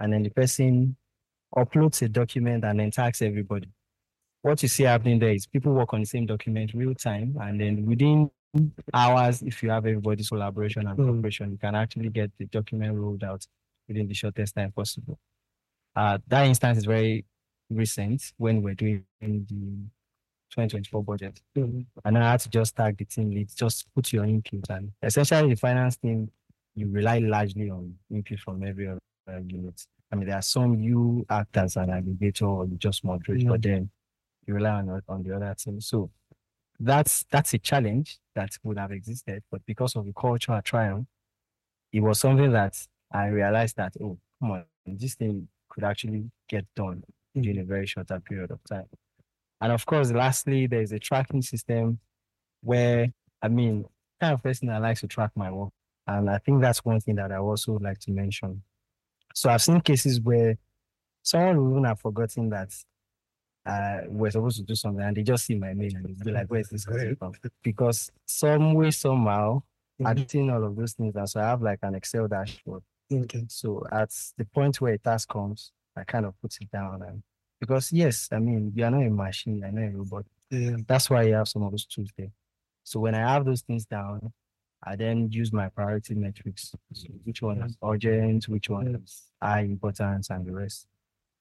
and 0.00 0.12
then 0.12 0.22
the 0.22 0.30
person 0.30 0.96
uploads 1.54 2.02
a 2.02 2.08
document 2.08 2.64
and 2.64 2.80
then 2.80 2.90
tags 2.90 3.22
everybody. 3.22 3.68
What 4.42 4.62
you 4.62 4.68
see 4.68 4.84
happening 4.84 5.18
there 5.18 5.30
is 5.34 5.46
people 5.46 5.72
work 5.72 5.92
on 5.94 6.00
the 6.00 6.06
same 6.06 6.26
document 6.26 6.72
real 6.74 6.94
time, 6.94 7.36
and 7.40 7.60
then 7.60 7.86
within 7.86 8.30
hours, 8.92 9.42
if 9.42 9.62
you 9.62 9.70
have 9.70 9.86
everybody's 9.86 10.28
collaboration 10.28 10.86
and 10.86 10.98
Mm. 10.98 11.06
cooperation, 11.06 11.52
you 11.52 11.58
can 11.58 11.74
actually 11.74 12.10
get 12.10 12.30
the 12.38 12.46
document 12.46 12.94
rolled 12.98 13.24
out 13.24 13.46
within 13.88 14.06
the 14.08 14.14
shortest 14.14 14.54
time 14.54 14.72
possible. 14.72 15.18
Uh, 15.94 16.18
that 16.26 16.46
instance 16.46 16.78
is 16.78 16.84
very 16.84 17.24
recent 17.70 18.32
when 18.36 18.62
we're 18.62 18.74
doing 18.74 19.04
the 19.20 19.86
2024 20.50 21.02
budget. 21.04 21.40
Mm. 21.56 21.86
And 22.04 22.18
I 22.18 22.32
had 22.32 22.40
to 22.40 22.50
just 22.50 22.76
tag 22.76 22.96
the 22.98 23.04
team 23.04 23.30
lead, 23.30 23.48
just 23.54 23.86
put 23.94 24.12
your 24.12 24.24
input. 24.24 24.68
And 24.68 24.92
essentially, 25.02 25.50
the 25.50 25.56
finance 25.56 25.96
team, 25.96 26.30
you 26.74 26.88
rely 26.88 27.18
largely 27.18 27.70
on 27.70 27.94
input 28.10 28.38
from 28.40 28.62
every 28.62 28.88
other 28.88 29.00
unit. 29.46 29.84
I 30.10 30.16
mean, 30.16 30.28
there 30.28 30.36
are 30.36 30.42
some 30.42 30.80
you 30.80 31.24
act 31.30 31.56
as 31.56 31.76
an 31.76 31.88
aggregator 31.88 32.48
or 32.48 32.66
you 32.66 32.76
just 32.76 33.04
moderate, 33.04 33.46
but 33.46 33.62
then 33.62 33.90
you 34.46 34.54
rely 34.54 34.70
on, 34.70 35.02
on 35.08 35.22
the 35.22 35.34
other 35.34 35.54
team. 35.58 35.80
So 35.80 36.10
that's 36.78 37.24
that's 37.30 37.54
a 37.54 37.58
challenge 37.58 38.18
that 38.34 38.50
would 38.62 38.78
have 38.78 38.92
existed, 38.92 39.42
but 39.50 39.64
because 39.66 39.96
of 39.96 40.04
the 40.04 40.12
culture 40.12 40.52
at 40.52 40.64
Trium, 40.64 41.06
it 41.92 42.00
was 42.00 42.18
something 42.18 42.52
that 42.52 42.76
I 43.12 43.26
realized 43.26 43.76
that 43.76 43.94
oh, 44.02 44.18
come 44.40 44.50
on, 44.50 44.64
this 44.86 45.14
thing 45.14 45.48
could 45.68 45.84
actually 45.84 46.30
get 46.48 46.66
done 46.74 47.02
hmm. 47.34 47.44
in 47.44 47.58
a 47.58 47.64
very 47.64 47.86
shorter 47.86 48.20
period 48.20 48.50
of 48.50 48.62
time. 48.64 48.86
And 49.60 49.72
of 49.72 49.86
course, 49.86 50.10
lastly, 50.10 50.66
there's 50.66 50.92
a 50.92 50.98
tracking 50.98 51.42
system 51.42 52.00
where 52.62 53.12
I 53.40 53.48
mean, 53.48 53.84
kind 54.20 54.34
of 54.34 54.42
person 54.42 54.68
that 54.68 54.82
likes 54.82 55.00
to 55.00 55.06
track 55.06 55.30
my 55.34 55.50
work, 55.50 55.70
and 56.18 56.30
I 56.30 56.38
think 56.38 56.60
that's 56.62 56.84
one 56.84 57.00
thing 57.00 57.16
that 57.16 57.32
I 57.32 57.36
also 57.36 57.78
like 57.80 57.98
to 58.00 58.10
mention. 58.10 58.62
So 59.34 59.50
I've 59.50 59.62
seen 59.62 59.80
cases 59.80 60.20
where 60.20 60.56
someone 61.22 61.70
even 61.70 61.84
have 61.84 62.00
forgotten 62.00 62.50
that 62.50 62.72
uh, 63.64 64.00
we're 64.08 64.30
supposed 64.30 64.56
to 64.58 64.62
do 64.64 64.74
something 64.74 65.04
and 65.04 65.16
they 65.16 65.22
just 65.22 65.46
see 65.46 65.54
my 65.54 65.72
mail 65.72 65.90
and 65.94 66.16
they'll 66.16 66.24
be 66.26 66.32
like, 66.32 66.48
where's 66.50 66.68
this 66.68 66.84
coming 66.84 67.14
from? 67.16 67.32
Because 67.62 68.10
some 68.26 68.74
way, 68.74 68.90
somehow, 68.90 69.62
I've 70.04 70.16
Mhm. 70.16 70.30
seen 70.30 70.50
all 70.50 70.64
of 70.64 70.74
those 70.74 70.94
things. 70.94 71.14
And 71.14 71.28
so 71.28 71.40
I 71.40 71.44
have 71.44 71.62
like 71.62 71.78
an 71.82 71.94
Excel 71.94 72.26
dashboard. 72.26 72.82
Okay. 73.12 73.44
So 73.48 73.86
at 73.92 74.10
the 74.36 74.44
point 74.46 74.80
where 74.80 74.94
a 74.94 74.98
task 74.98 75.28
comes, 75.28 75.72
I 75.96 76.02
kind 76.04 76.26
of 76.26 76.34
put 76.40 76.56
it 76.60 76.70
down 76.70 77.02
and 77.02 77.22
because 77.60 77.92
yes, 77.92 78.28
I 78.32 78.38
mean, 78.40 78.72
you 78.74 78.84
are 78.84 78.90
not 78.90 79.06
a 79.06 79.10
machine, 79.10 79.58
you're 79.58 79.70
not 79.70 79.84
a 79.84 79.96
robot. 79.96 80.24
Yeah. 80.50 80.76
That's 80.86 81.08
why 81.08 81.22
you 81.22 81.34
have 81.34 81.48
some 81.48 81.62
of 81.62 81.70
those 81.70 81.86
tools 81.86 82.10
there. 82.18 82.32
So 82.82 82.98
when 82.98 83.14
I 83.14 83.18
have 83.32 83.44
those 83.44 83.60
things 83.62 83.84
down, 83.86 84.32
I 84.84 84.96
then 84.96 85.30
use 85.30 85.52
my 85.52 85.68
priority 85.68 86.14
metrics. 86.14 86.74
So 86.92 87.08
which 87.24 87.42
one 87.42 87.62
is 87.62 87.76
urgent, 87.84 88.48
which 88.48 88.68
one 88.68 88.96
is 88.96 89.22
high 89.40 89.60
importance, 89.60 90.30
and 90.30 90.44
the 90.44 90.52
rest. 90.52 90.86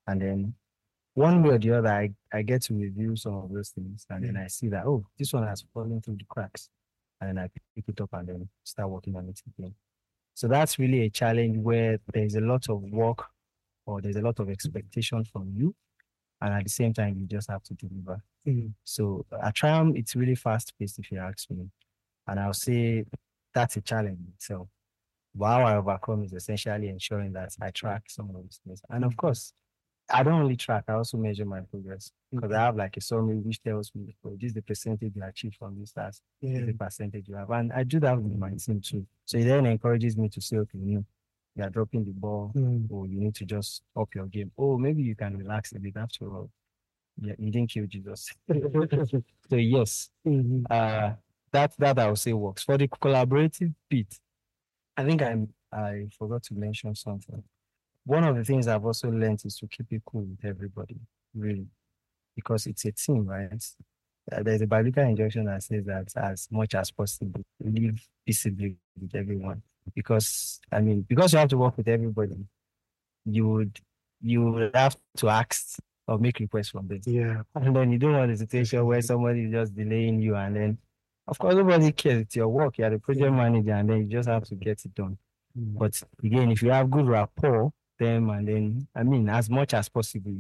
And 0.08 0.22
then 0.22 0.54
one 1.14 1.44
way 1.44 1.56
or 1.56 1.58
the 1.58 1.72
other, 1.72 1.90
I, 1.90 2.12
I 2.32 2.42
get 2.44 2.62
to 2.64 2.74
review 2.74 3.16
some 3.16 3.36
of 3.36 3.52
those 3.52 3.70
things. 3.70 4.06
And 4.10 4.24
then 4.26 4.38
I 4.38 4.48
see 4.48 4.68
that, 4.70 4.86
oh, 4.86 5.06
this 5.18 5.34
one 5.34 5.46
has 5.48 5.64
fallen 5.74 6.02
through 6.02 6.18
the 6.18 6.26
cracks. 6.30 6.70
And 7.20 7.30
then 7.30 7.44
I 7.44 7.50
pick 7.76 7.86
it 7.88 8.02
up 8.02 8.10
and 8.14 8.28
then 8.28 8.50
start 8.64 8.90
working 8.90 9.16
on 9.16 9.28
it 9.28 9.40
again. 9.58 9.74
So 10.34 10.48
that's 10.48 10.80
really 10.80 11.02
a 11.02 11.10
challenge 11.10 11.58
where 11.58 12.00
there's 12.14 12.36
a 12.36 12.42
lot 12.42 12.70
of 12.70 12.82
work 12.84 13.26
or 13.86 14.02
there's 14.02 14.16
a 14.16 14.22
lot 14.22 14.40
of 14.40 14.50
expectation 14.50 15.24
from 15.26 15.52
you. 15.56 15.76
And 16.42 16.54
at 16.54 16.64
the 16.64 16.70
same 16.70 16.94
time, 16.94 17.18
you 17.20 17.28
just 17.28 17.50
have 17.50 17.64
to 17.64 17.74
deliver. 17.76 18.24
Mm-hmm. 18.48 18.70
So 18.84 19.26
at 19.44 19.54
Trium, 19.54 19.96
it's 19.96 20.16
really 20.16 20.36
fast 20.36 20.74
paced 20.80 20.98
if 20.98 21.12
you 21.12 21.20
ask 21.20 21.50
me. 21.52 21.70
And 22.28 22.40
I'll 22.40 22.54
say 22.54 23.06
that's 23.54 23.78
a 23.78 23.82
challenge 23.82 24.20
itself. 24.36 24.68
But 25.34 25.48
how 25.48 25.64
I 25.64 25.78
overcome 25.78 26.24
is 26.24 26.34
essentially 26.34 26.90
ensuring 26.90 27.34
that 27.34 27.56
I 27.62 27.72
track 27.72 28.04
some 28.08 28.30
of 28.30 28.36
those 28.36 28.60
things. 28.66 28.82
And 28.90 29.06
of 29.06 29.16
course, 29.16 29.54
I 30.10 30.24
don't 30.24 30.42
only 30.42 30.58
track, 30.58 30.86
I 30.88 30.94
also 30.94 31.18
measure 31.18 31.46
my 31.46 31.62
progress 31.62 32.12
because 32.32 32.50
mm-hmm. 32.50 32.60
I 32.60 32.66
have 32.66 32.76
like 32.76 32.98
a 32.98 33.02
summary 33.02 33.38
which 33.38 33.62
tells 33.64 33.92
me 33.96 34.14
oh, 34.26 34.36
this 34.40 34.50
is 34.50 34.54
the 34.54 34.62
percentage 34.62 35.14
you 35.16 35.24
achieved 35.24 35.56
from 35.56 35.80
this 35.80 35.92
task, 35.94 36.22
yeah. 36.42 36.54
this 36.54 36.62
is 36.62 36.68
the 36.68 36.74
percentage 36.74 37.28
you 37.28 37.36
have. 37.36 37.50
And 37.50 37.72
I 37.72 37.84
do 37.84 38.00
that 38.02 38.22
with 38.22 38.38
my 38.38 38.52
team 38.52 38.82
too. 38.82 39.06
So 39.26 39.38
it 39.38 39.46
then 39.46 39.66
encourages 39.66 40.18
me 40.18 40.28
to 40.30 40.42
say, 40.42 40.58
okay, 40.58 40.80
you 40.80 40.96
know, 40.96 41.06
you 41.56 41.64
are 41.64 41.70
dropping 41.70 42.06
the 42.06 42.12
ball, 42.12 42.52
mm. 42.56 42.88
or 42.90 43.08
you 43.08 43.20
need 43.20 43.36
to 43.36 43.46
just 43.46 43.84
up 43.98 44.10
your 44.16 44.26
game. 44.28 44.52
Oh, 44.58 44.78
maybe 44.78 45.04
you 45.04 45.16
can 45.16 45.38
relax 45.38 45.74
a 45.74 45.80
bit 45.80 45.98
after 45.98 46.26
all. 46.26 46.50
Yeah, 47.22 47.34
you 47.38 47.52
didn't 47.52 47.70
kill 47.70 47.86
Jesus. 47.88 48.30
so 48.50 49.56
yes, 49.56 50.10
mm-hmm. 50.26 50.64
uh, 50.70 51.12
that 51.52 51.74
that 51.78 52.00
I 52.00 52.08
would 52.08 52.20
say 52.20 52.34
works 52.34 52.64
for 52.64 52.78
the 52.78 52.88
collaborative 52.88 53.74
bit. 53.90 54.20
I 54.98 55.04
think 55.04 55.22
I'm 55.22 55.50
I 55.72 56.08
forgot 56.18 56.44
to 56.44 56.54
mention 56.54 56.96
something. 56.96 57.44
One 58.06 58.24
of 58.24 58.36
the 58.36 58.44
things 58.44 58.68
I've 58.68 58.86
also 58.86 59.10
learned 59.10 59.42
is 59.46 59.58
to 59.58 59.68
keep 59.68 59.92
it 59.92 60.02
cool 60.06 60.22
with 60.22 60.44
everybody, 60.44 60.98
really, 61.36 61.68
because 62.36 62.66
it's 62.66 62.84
a 62.86 62.92
team, 62.92 63.26
right? 63.26 63.52
Uh, 64.32 64.44
there's 64.44 64.62
a 64.62 64.68
biblical 64.68 65.04
injunction 65.04 65.46
that 65.46 65.64
says 65.64 65.86
that 65.86 66.12
as 66.16 66.48
much 66.52 66.76
as 66.76 66.92
possible, 66.92 67.42
live 67.60 68.00
peaceably 68.26 68.76
with 69.00 69.16
everyone. 69.16 69.62
Because 69.96 70.60
I 70.72 70.80
mean, 70.80 71.06
because 71.08 71.34
you 71.34 71.40
have 71.40 71.50
to 71.50 71.58
work 71.58 71.78
with 71.78 71.88
everybody, 71.88 72.46
you 73.26 73.48
would 73.48 73.80
you 74.22 74.44
would 74.44 74.76
have 74.76 74.96
to 75.18 75.30
ask 75.30 75.80
or 76.08 76.18
make 76.18 76.40
requests 76.40 76.70
from 76.70 76.88
them. 76.88 77.02
Yeah. 77.06 77.42
And 77.56 77.76
then 77.76 77.92
you 77.92 77.98
don't 77.98 78.14
want 78.14 78.32
a 78.32 78.38
situation 78.38 78.86
where 78.86 79.02
somebody 79.02 79.46
is 79.46 79.52
just 79.52 79.76
delaying 79.76 80.22
you 80.22 80.36
and 80.36 80.56
then 80.56 80.78
of 81.32 81.40
course 81.40 81.56
nobody 81.56 81.92
cares. 81.94 82.22
It's 82.22 82.36
your 82.36 82.50
work. 82.50 82.78
You're 82.78 82.90
the 82.90 83.00
project 83.00 83.32
manager 83.32 83.72
and 83.72 83.90
then 83.90 83.98
you 84.00 84.06
just 84.06 84.28
have 84.28 84.44
to 84.44 84.56
get 84.56 84.84
it 84.86 84.94
done. 84.94 85.18
Mm. 85.58 85.78
But 85.80 86.02
again, 86.24 86.52
if 86.52 86.62
you 86.62 86.72
have 86.72 86.92
good 86.92 87.08
rapport 87.08 87.72
them 87.98 88.30
and 88.30 88.48
then 88.48 88.88
I 88.94 89.04
mean 89.04 89.30
as 89.30 89.50
much 89.50 89.74
as 89.74 89.88
possible, 89.90 90.36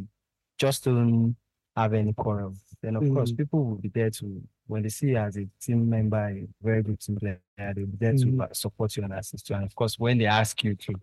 just 0.57 0.83
don't 0.83 1.35
have 1.75 1.93
any 1.93 2.13
quarrel. 2.13 2.55
Then 2.81 2.97
of 2.97 3.03
mm. 3.03 3.13
course 3.15 3.31
people 3.31 3.63
will 3.63 3.75
be 3.75 3.89
there 3.89 4.09
to 4.11 4.41
when 4.67 4.83
they 4.83 4.89
see 4.89 5.07
you 5.07 5.17
as 5.17 5.37
a 5.37 5.47
team 5.61 5.89
member, 5.89 6.17
a 6.17 6.47
very 6.61 6.83
good 6.83 6.99
team 6.99 7.17
player, 7.17 7.39
they'll 7.57 7.85
be 7.85 7.97
there 7.99 8.13
mm. 8.13 8.49
to 8.49 8.55
support 8.55 8.95
you 8.95 9.03
and 9.03 9.13
assist 9.13 9.49
you. 9.49 9.55
And 9.55 9.65
of 9.65 9.75
course, 9.75 9.97
when 9.97 10.17
they 10.17 10.25
ask 10.25 10.63
you 10.63 10.75
to, 10.75 10.93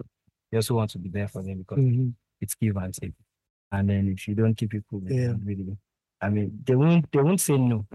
you 0.51 0.59
also 0.59 0.75
want 0.75 0.91
to 0.91 0.99
be 0.99 1.09
there 1.09 1.29
for 1.29 1.43
them 1.43 1.59
because 1.59 1.79
mm-hmm. 1.79 2.09
it's 2.41 2.55
give 2.55 2.77
and 2.77 2.95
take. 2.95 3.13
And 3.71 3.89
then 3.91 4.09
if 4.09 4.27
you 4.27 4.35
don't 4.35 4.55
keep 4.55 4.71
people, 4.71 5.03
yeah. 5.07 5.35
really, 5.45 5.77
I 6.21 6.31
mean, 6.31 6.59
they 6.65 6.75
won't 6.75 7.11
they 7.13 7.21
won't 7.21 7.41
say 7.41 7.57
no. 7.57 7.87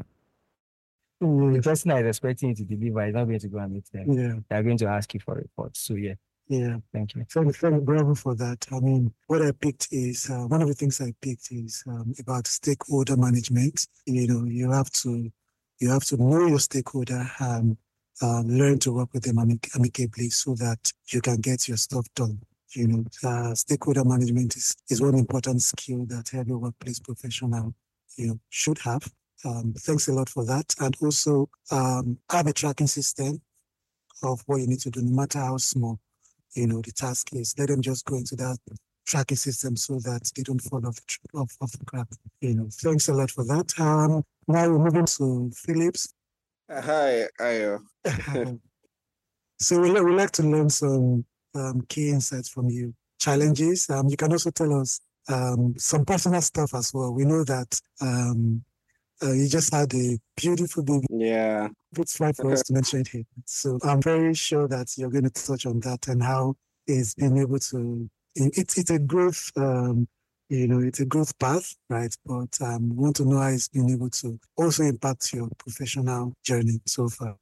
Mm. 1.24 1.56
The 1.56 1.62
person 1.62 1.90
that 1.90 2.06
is 2.06 2.18
expecting 2.18 2.50
you 2.50 2.56
to 2.56 2.64
deliver 2.64 3.06
is 3.08 3.14
not 3.14 3.26
going 3.26 3.40
to 3.40 3.48
go 3.48 3.58
and 3.60 3.74
meet 3.74 3.92
them. 3.92 4.12
Yeah. 4.12 4.34
They're 4.50 4.64
going 4.64 4.78
to 4.78 4.88
ask 4.88 5.14
you 5.14 5.20
for 5.20 5.36
reports. 5.36 5.80
So 5.82 5.96
yeah. 5.96 6.16
Yeah. 6.50 6.78
Thank 6.92 7.16
you. 7.16 7.26
So, 7.30 7.44
thank 7.44 7.76
you, 7.76 7.82
bravo 7.82 8.16
for 8.16 8.36
that. 8.36 8.66
I 8.72 8.80
mean, 8.80 9.14
what 9.28 9.42
I 9.42 9.52
picked 9.52 9.88
is 9.92 10.30
uh, 10.30 10.46
one 10.48 10.62
of 10.62 10.68
the 10.68 10.74
things 10.74 11.00
I 11.00 11.14
picked 11.22 11.52
is 11.52 11.84
um, 11.88 12.14
about 12.20 12.48
stakeholder 12.48 13.16
management. 13.16 13.88
You 14.06 14.28
know, 14.28 14.44
you 14.46 14.70
have 14.72 14.90
to 15.04 15.32
you 15.80 15.90
have 15.90 16.04
to 16.06 16.18
know 16.18 16.48
your 16.48 16.60
stakeholder 16.60 17.30
and 17.40 17.78
uh, 18.22 18.42
learn 18.42 18.80
to 18.80 18.94
work 18.94 19.14
with 19.14 19.24
them 19.24 19.38
amic- 19.38 19.74
amicably 19.76 20.30
so 20.30 20.54
that 20.56 20.92
you 21.12 21.22
can 21.22 21.38
get 21.38 21.68
your 21.68 21.78
stuff 21.78 22.06
done. 22.16 22.40
You 22.76 22.88
know, 22.88 23.06
uh, 23.24 23.56
stakeholder 23.56 24.04
management 24.04 24.56
is, 24.56 24.76
is 24.90 25.02
one 25.02 25.16
important 25.16 25.62
skill 25.62 26.06
that 26.08 26.34
every 26.34 26.56
workplace 26.56 27.00
professional 27.00 27.74
you 28.18 28.28
know 28.28 28.40
should 28.50 28.80
have. 28.80 29.10
Um, 29.46 29.74
thanks 29.78 30.08
a 30.08 30.14
lot 30.14 30.30
for 30.30 30.46
that, 30.46 30.74
and 30.80 30.96
also 31.02 31.50
um, 31.72 32.18
have 32.30 32.48
a 32.48 32.54
tracking 32.54 32.88
system 32.88 33.42
of 34.22 34.42
what 34.46 34.58
you 34.58 34.68
need 34.68 34.80
to 34.80 34.90
do, 34.90 35.02
no 35.02 35.16
matter 35.16 35.40
how 35.40 35.58
small 35.58 36.00
you 36.56 36.68
know, 36.68 36.82
the 36.82 36.92
task 36.92 37.30
is. 37.34 37.56
Let 37.58 37.70
them 37.70 37.82
just 37.82 38.06
go 38.06 38.16
into 38.16 38.36
that 38.38 38.58
tracking 39.06 39.38
system 39.38 39.76
so 39.76 39.96
that 40.00 40.32
they 40.36 40.44
don't 40.44 40.62
fall 40.62 40.86
off 40.86 40.96
the, 40.96 41.40
off, 41.40 41.56
off 41.62 41.72
the 41.72 41.86
crap. 41.86 42.10
You 42.42 42.56
know, 42.56 42.68
thanks 42.72 43.08
a 43.08 43.14
lot 43.14 43.32
for 43.32 43.44
that. 43.46 43.74
Um, 43.80 44.24
now 44.48 44.70
we're 44.70 44.80
moving 44.80 45.06
to 45.06 45.52
Phillips. 45.56 46.14
Uh, 46.70 46.82
hi, 46.82 47.28
Ayo. 47.40 47.80
so 49.60 49.80
we 49.80 49.92
we 49.92 50.16
like 50.16 50.32
to 50.32 50.44
learn 50.44 50.70
some 50.70 51.26
um, 51.56 51.82
key 51.90 52.10
insights 52.10 52.50
from 52.50 52.70
you. 52.70 52.94
Challenges. 53.20 53.90
Um, 53.90 54.08
you 54.10 54.18
can 54.18 54.32
also 54.32 54.52
tell 54.52 54.80
us 54.82 55.00
um, 55.30 55.76
some 55.78 56.06
personal 56.06 56.42
stuff 56.42 56.74
as 56.74 56.94
well. 56.94 57.14
We 57.14 57.26
know 57.26 57.44
that 57.44 57.80
um, 58.02 58.64
uh, 59.24 59.32
you 59.32 59.48
just 59.48 59.74
had 59.74 59.94
a 59.94 60.20
beautiful 60.36 60.84
baby. 60.84 61.06
Yeah. 61.10 61.70
It's 61.98 62.20
right 62.20 62.36
for 62.36 62.52
us 62.52 62.64
to 62.64 62.74
mention 62.74 63.02
it 63.02 63.08
here. 63.08 63.24
So 63.46 63.80
I'm 63.84 64.02
very 64.02 64.34
sure 64.34 64.68
that 64.68 64.98
you're 64.98 65.10
going 65.10 65.30
to 65.30 65.30
touch 65.30 65.66
on 65.66 65.80
that 65.82 66.08
and 66.08 66.22
how 66.22 66.56
it's 66.88 67.14
been 67.14 67.38
able 67.38 67.60
to, 67.60 68.10
it's, 68.36 68.78
it's 68.78 68.90
a 68.90 69.00
growth, 69.00 69.52
um, 69.56 70.08
you 70.50 70.68
know, 70.68 70.80
it's 70.80 71.00
a 71.00 71.06
growth 71.06 71.38
path, 71.40 71.76
right? 71.90 72.14
But 72.26 72.58
um, 72.62 72.90
we 72.90 72.96
want 72.96 73.16
to 73.18 73.26
know 73.26 73.40
how 73.40 73.50
it's 73.50 73.70
been 73.70 73.90
able 73.90 74.10
to 74.10 74.40
also 74.58 74.84
impact 74.84 75.34
your 75.34 75.50
professional 75.58 76.34
journey 76.44 76.82
so 76.86 77.08
far. 77.08 77.36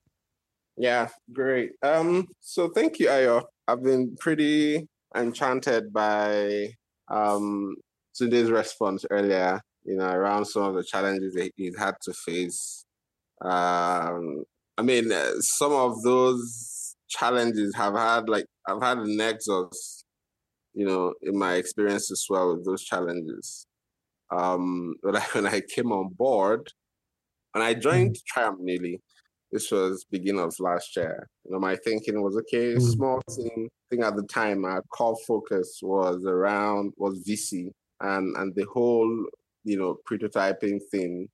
Yeah, 0.78 1.10
great. 1.32 1.72
Um, 1.82 2.28
so 2.39 2.70
thank 2.70 3.00
you, 3.00 3.08
Ayo. 3.08 3.44
I've 3.67 3.84
been 3.84 4.15
pretty 4.17 4.88
enchanted 5.15 5.91
by 5.91 6.74
um 7.10 7.76
today's 8.13 8.50
response 8.50 9.06
earlier 9.10 9.62
you 9.84 9.96
know, 9.96 10.10
around 10.10 10.46
some 10.46 10.63
of 10.63 10.76
the 10.76 10.84
challenges 10.84 11.34
that 11.34 11.52
he's 11.56 11.78
had 11.78 11.96
to 12.04 12.13
face. 12.13 12.86
Um, 13.41 14.44
I 14.78 14.84
mean, 14.84 15.12
uh, 15.12 15.34
some 15.39 15.74
of 15.74 16.02
those 16.04 16.96
challenges 17.10 17.76
have 17.76 17.96
had 17.96 18.30
like 18.30 18.46
I've 18.67 18.82
had 18.82 19.00
an 19.00 19.17
nexus, 19.17 20.04
you 20.74 20.86
know, 20.86 21.13
in 21.22 21.38
my 21.38 21.56
experience 21.56 22.12
as 22.12 22.26
well 22.30 22.56
with 22.56 22.65
those 22.65 22.84
challenges. 22.84 23.65
Um, 24.32 24.96
but 25.04 25.17
I, 25.17 25.22
when 25.34 25.48
I 25.48 25.62
came 25.62 25.91
on 25.91 26.10
board, 26.10 26.72
when 27.54 27.63
I 27.63 27.74
joined 27.74 28.15
mm. 28.15 28.26
Trium 28.28 28.58
nearly, 28.60 29.02
this 29.52 29.72
was 29.72 30.06
beginning 30.10 30.41
of 30.41 30.56
last 30.60 30.96
year. 30.96 31.28
You 31.44 31.52
know, 31.52 31.60
my 31.60 31.76
thinking 31.76 32.22
was 32.22 32.38
okay, 32.38 32.76
mm. 32.76 32.82
small 32.82 33.22
team. 33.30 33.67
I 33.67 33.96
think 33.96 34.06
at 34.06 34.15
the 34.15 34.24
time 34.24 34.63
our 34.63 34.82
core 34.84 35.17
focus 35.28 35.80
was 35.82 36.24
around 36.26 36.94
was 36.98 37.24
VC 37.28 37.72
and 38.00 38.36
and 38.38 38.54
the 38.56 38.65
whole 38.72 39.26
you 39.63 39.78
know, 39.78 39.97
prototyping 40.10 40.80
thing. 40.91 41.30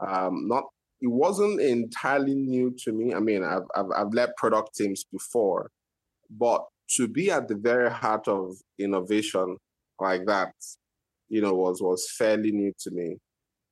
Um, 0.00 0.48
not 0.48 0.64
it 1.00 1.08
wasn't 1.08 1.60
entirely 1.60 2.34
new 2.34 2.74
to 2.84 2.92
me. 2.92 3.14
I 3.14 3.20
mean, 3.20 3.44
I've, 3.44 3.66
I've 3.74 3.90
I've 3.96 4.14
led 4.14 4.30
product 4.36 4.74
teams 4.76 5.04
before, 5.12 5.70
but 6.30 6.64
to 6.96 7.06
be 7.06 7.30
at 7.30 7.48
the 7.48 7.54
very 7.54 7.90
heart 7.90 8.26
of 8.28 8.56
innovation 8.78 9.56
like 10.00 10.24
that, 10.26 10.52
you 11.28 11.40
know, 11.40 11.54
was 11.54 11.80
was 11.80 12.10
fairly 12.16 12.52
new 12.52 12.72
to 12.80 12.90
me. 12.90 13.16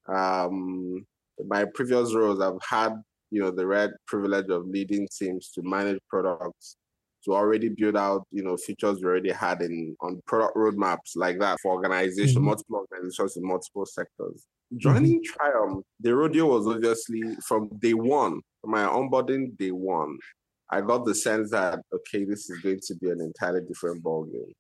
Um, 0.09 1.05
my 1.47 1.65
previous 1.75 2.15
roles, 2.15 2.41
I've 2.41 2.61
had 2.69 2.93
you 3.31 3.43
know 3.43 3.51
the 3.51 3.67
red 3.67 3.91
privilege 4.07 4.49
of 4.51 4.67
leading 4.67 5.09
teams 5.19 5.51
to 5.53 5.63
manage 5.63 5.99
products 6.09 6.77
to 7.27 7.35
already 7.35 7.69
build 7.69 7.97
out, 7.97 8.27
you 8.31 8.43
know, 8.43 8.57
features 8.57 9.01
we 9.01 9.07
already 9.07 9.33
had 9.33 9.61
in 9.61 9.97
on 10.01 10.23
product 10.27 10.57
roadmaps 10.57 11.17
like 11.17 11.39
that 11.41 11.59
for 11.61 11.73
organizations, 11.73 12.37
mm-hmm. 12.37 12.47
multiple 12.47 12.87
organizations 12.91 13.37
in 13.37 13.47
multiple 13.47 13.85
sectors. 13.85 14.47
Joining 14.77 15.21
mm-hmm. 15.21 15.37
Trium, 15.37 15.83
the 16.01 16.15
rodeo 16.15 16.47
was 16.47 16.67
obviously 16.67 17.23
from 17.47 17.69
day 17.81 17.95
one, 17.95 18.41
from 18.61 18.71
my 18.71 18.85
onboarding 18.85 19.57
day 19.59 19.73
one. 19.73 20.17
I 20.71 20.81
got 20.81 21.05
the 21.05 21.15
sense 21.15 21.51
that 21.51 21.81
okay, 21.93 22.25
this 22.25 22.49
is 22.49 22.61
going 22.61 22.81
to 22.81 22.95
be 22.97 23.11
an 23.11 23.21
entirely 23.21 23.61
different 23.67 24.03
ballgame. 24.03 24.53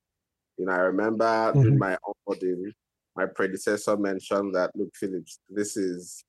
You 0.58 0.66
know, 0.66 0.72
I 0.72 0.78
remember 0.78 1.24
mm-hmm. 1.24 1.62
during 1.62 1.78
my 1.78 1.96
onboarding, 2.04 2.72
my 3.14 3.26
predecessor 3.26 3.96
mentioned 3.96 4.54
that 4.54 4.70
look, 4.74 4.90
Phillips, 4.94 5.38
this 5.48 5.76
is 5.76 6.24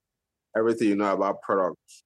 everything 0.56 0.90
you 0.90 0.96
know 0.96 1.14
about 1.14 1.42
products 1.42 2.04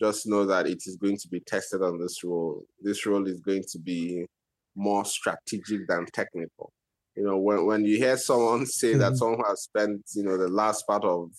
just 0.00 0.26
know 0.26 0.44
that 0.46 0.66
it 0.66 0.82
is 0.86 0.96
going 0.96 1.16
to 1.16 1.28
be 1.28 1.40
tested 1.40 1.82
on 1.82 1.98
this 1.98 2.22
role. 2.22 2.64
This 2.80 3.06
role 3.06 3.26
is 3.26 3.40
going 3.40 3.64
to 3.70 3.78
be 3.78 4.26
more 4.74 5.04
strategic 5.04 5.88
than 5.88 6.06
technical. 6.12 6.72
You 7.16 7.24
know, 7.24 7.38
when, 7.38 7.66
when 7.66 7.84
you 7.84 7.96
hear 7.96 8.16
someone 8.16 8.66
say 8.66 8.90
mm-hmm. 8.90 9.00
that 9.00 9.16
someone 9.16 9.42
has 9.46 9.62
spent, 9.62 10.02
you 10.14 10.24
know, 10.24 10.36
the 10.36 10.48
last 10.48 10.86
part 10.86 11.04
of 11.04 11.30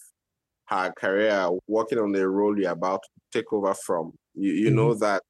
her 0.68 0.92
career 0.98 1.48
working 1.68 2.00
on 2.00 2.12
the 2.12 2.28
role 2.28 2.60
you're 2.60 2.72
about 2.72 3.02
to 3.04 3.40
take 3.40 3.54
over 3.54 3.74
from, 3.74 4.14
you, 4.34 4.52
you 4.52 4.68
mm-hmm. 4.68 4.76
know 4.76 4.94
that 4.96 5.22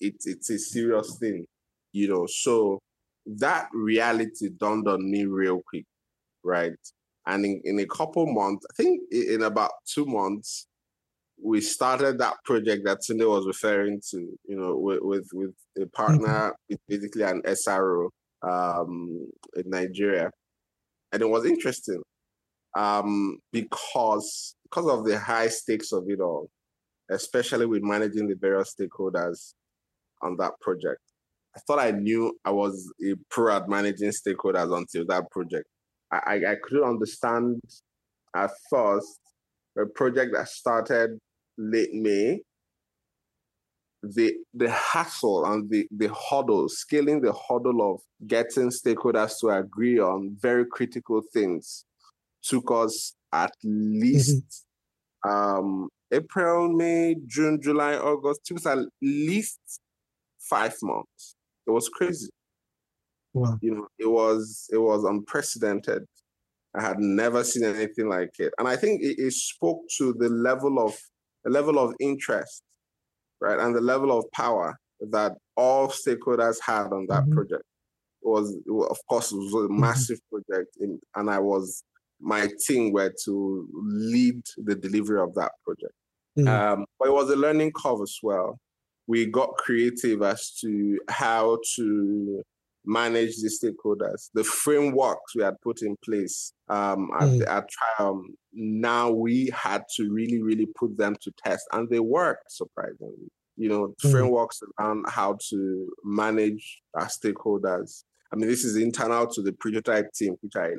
it, 0.00 0.14
it's 0.24 0.50
a 0.50 0.58
serious 0.58 1.16
thing, 1.20 1.44
you 1.92 2.08
know. 2.08 2.26
So 2.26 2.80
that 3.26 3.68
reality 3.72 4.48
dawned 4.58 4.88
on 4.88 5.08
me 5.08 5.26
real 5.26 5.60
quick, 5.68 5.84
right? 6.42 6.72
And 7.26 7.44
in, 7.44 7.60
in 7.64 7.78
a 7.78 7.86
couple 7.86 8.26
months, 8.26 8.66
I 8.70 8.74
think 8.74 9.02
in 9.12 9.42
about 9.42 9.70
two 9.86 10.06
months, 10.06 10.66
we 11.42 11.60
started 11.60 12.18
that 12.18 12.36
project 12.44 12.84
that 12.84 12.98
Tunde 12.98 13.28
was 13.28 13.46
referring 13.46 14.00
to, 14.10 14.18
you 14.44 14.56
know, 14.56 14.76
with 14.76 15.00
with, 15.02 15.28
with 15.32 15.54
a 15.80 15.86
partner, 15.86 16.54
mm-hmm. 16.70 16.74
basically 16.88 17.22
an 17.22 17.42
SRO 17.42 18.08
um, 18.42 19.28
in 19.56 19.70
Nigeria, 19.70 20.30
and 21.12 21.22
it 21.22 21.28
was 21.28 21.44
interesting 21.44 22.02
um, 22.76 23.38
because 23.52 24.54
because 24.64 24.88
of 24.88 25.04
the 25.04 25.18
high 25.18 25.48
stakes 25.48 25.92
of 25.92 26.04
it 26.08 26.20
all, 26.20 26.48
especially 27.10 27.66
with 27.66 27.82
managing 27.82 28.28
the 28.28 28.36
various 28.36 28.74
stakeholders 28.78 29.54
on 30.22 30.36
that 30.38 30.52
project. 30.60 31.00
I 31.54 31.60
thought 31.66 31.80
I 31.80 31.90
knew 31.90 32.38
I 32.44 32.50
was 32.50 32.90
a 33.04 33.14
pro 33.28 33.56
at 33.56 33.68
managing 33.68 34.10
stakeholders 34.10 34.74
until 34.74 35.04
that 35.06 35.30
project. 35.30 35.66
I, 36.10 36.20
I, 36.26 36.52
I 36.52 36.56
couldn't 36.62 36.88
understand 36.88 37.60
at 38.34 38.50
first 38.70 39.18
a 39.78 39.84
project 39.86 40.32
that 40.34 40.48
started 40.48 41.18
late 41.58 41.92
May, 41.92 42.40
the 44.02 44.34
the 44.52 44.70
hassle 44.70 45.44
and 45.46 45.70
the 45.70 45.86
the 45.90 46.08
hurdle, 46.08 46.68
scaling 46.68 47.20
the 47.20 47.32
hurdle 47.48 47.94
of 47.94 48.00
getting 48.26 48.70
stakeholders 48.70 49.38
to 49.40 49.48
agree 49.48 49.98
on 49.98 50.36
very 50.40 50.64
critical 50.66 51.22
things 51.32 51.84
took 52.42 52.70
us 52.70 53.14
at 53.32 53.52
least 53.64 54.64
mm-hmm. 55.24 55.30
um, 55.30 55.88
April, 56.12 56.68
May, 56.72 57.16
June, 57.26 57.60
July, 57.62 57.94
August, 57.94 58.44
took 58.44 58.58
us 58.58 58.66
at 58.66 58.78
least 59.00 59.60
five 60.38 60.74
months. 60.82 61.36
It 61.66 61.70
was 61.70 61.88
crazy. 61.88 62.28
Wow. 63.32 63.56
You 63.62 63.74
know, 63.74 63.86
it 63.98 64.10
was 64.10 64.68
it 64.70 64.78
was 64.78 65.04
unprecedented. 65.04 66.04
I 66.74 66.82
had 66.82 66.98
never 66.98 67.44
seen 67.44 67.64
anything 67.64 68.08
like 68.08 68.38
it. 68.38 68.52
And 68.58 68.68
I 68.68 68.76
think 68.76 69.02
it, 69.02 69.18
it 69.18 69.32
spoke 69.32 69.80
to 69.98 70.14
the 70.18 70.28
level 70.28 70.78
of 70.78 70.94
the 71.44 71.50
level 71.50 71.78
of 71.78 71.94
interest, 72.00 72.62
right, 73.40 73.58
and 73.58 73.74
the 73.74 73.80
level 73.80 74.16
of 74.16 74.24
power 74.32 74.76
that 75.10 75.32
all 75.56 75.88
stakeholders 75.88 76.56
had 76.64 76.92
on 76.92 77.06
that 77.08 77.24
mm-hmm. 77.24 77.34
project. 77.34 77.64
It 78.22 78.28
was, 78.28 78.54
of 78.90 78.98
course, 79.08 79.32
it 79.32 79.36
was 79.36 79.52
a 79.52 79.56
mm-hmm. 79.56 79.80
massive 79.80 80.20
project, 80.30 80.76
in, 80.80 81.00
and 81.16 81.30
I 81.30 81.38
was 81.38 81.82
my 82.22 82.48
team 82.66 82.92
were 82.92 83.12
to 83.24 83.68
lead 83.74 84.40
the 84.56 84.76
delivery 84.76 85.20
of 85.20 85.34
that 85.34 85.52
project. 85.64 85.92
Mm-hmm. 86.38 86.48
Um, 86.48 86.86
but 86.98 87.08
it 87.08 87.12
was 87.12 87.28
a 87.30 87.36
learning 87.36 87.72
curve 87.72 88.00
as 88.02 88.16
well. 88.22 88.58
We 89.08 89.26
got 89.26 89.56
creative 89.56 90.22
as 90.22 90.52
to 90.60 91.00
how 91.08 91.58
to 91.74 92.42
manage 92.84 93.36
the 93.36 93.48
stakeholders. 93.48 94.30
The 94.34 94.44
frameworks 94.44 95.34
we 95.34 95.42
had 95.42 95.60
put 95.60 95.82
in 95.82 95.96
place 96.04 96.52
um, 96.68 97.10
at, 97.18 97.28
mm. 97.28 97.38
the, 97.38 97.52
at 97.52 97.68
Trium, 97.68 98.34
now 98.52 99.10
we 99.10 99.50
had 99.54 99.84
to 99.96 100.10
really, 100.10 100.42
really 100.42 100.66
put 100.66 100.96
them 100.96 101.16
to 101.22 101.32
test, 101.44 101.66
and 101.72 101.88
they 101.88 102.00
worked 102.00 102.50
surprisingly. 102.50 103.30
You 103.56 103.68
know, 103.68 103.94
mm. 104.02 104.10
frameworks 104.10 104.60
around 104.78 105.04
how 105.08 105.38
to 105.50 105.88
manage 106.04 106.82
our 106.94 107.06
stakeholders. 107.06 108.04
I 108.32 108.36
mean, 108.36 108.48
this 108.48 108.64
is 108.64 108.76
internal 108.76 109.26
to 109.28 109.42
the 109.42 109.52
prototype 109.52 110.12
team, 110.12 110.36
which 110.40 110.56
I 110.56 110.70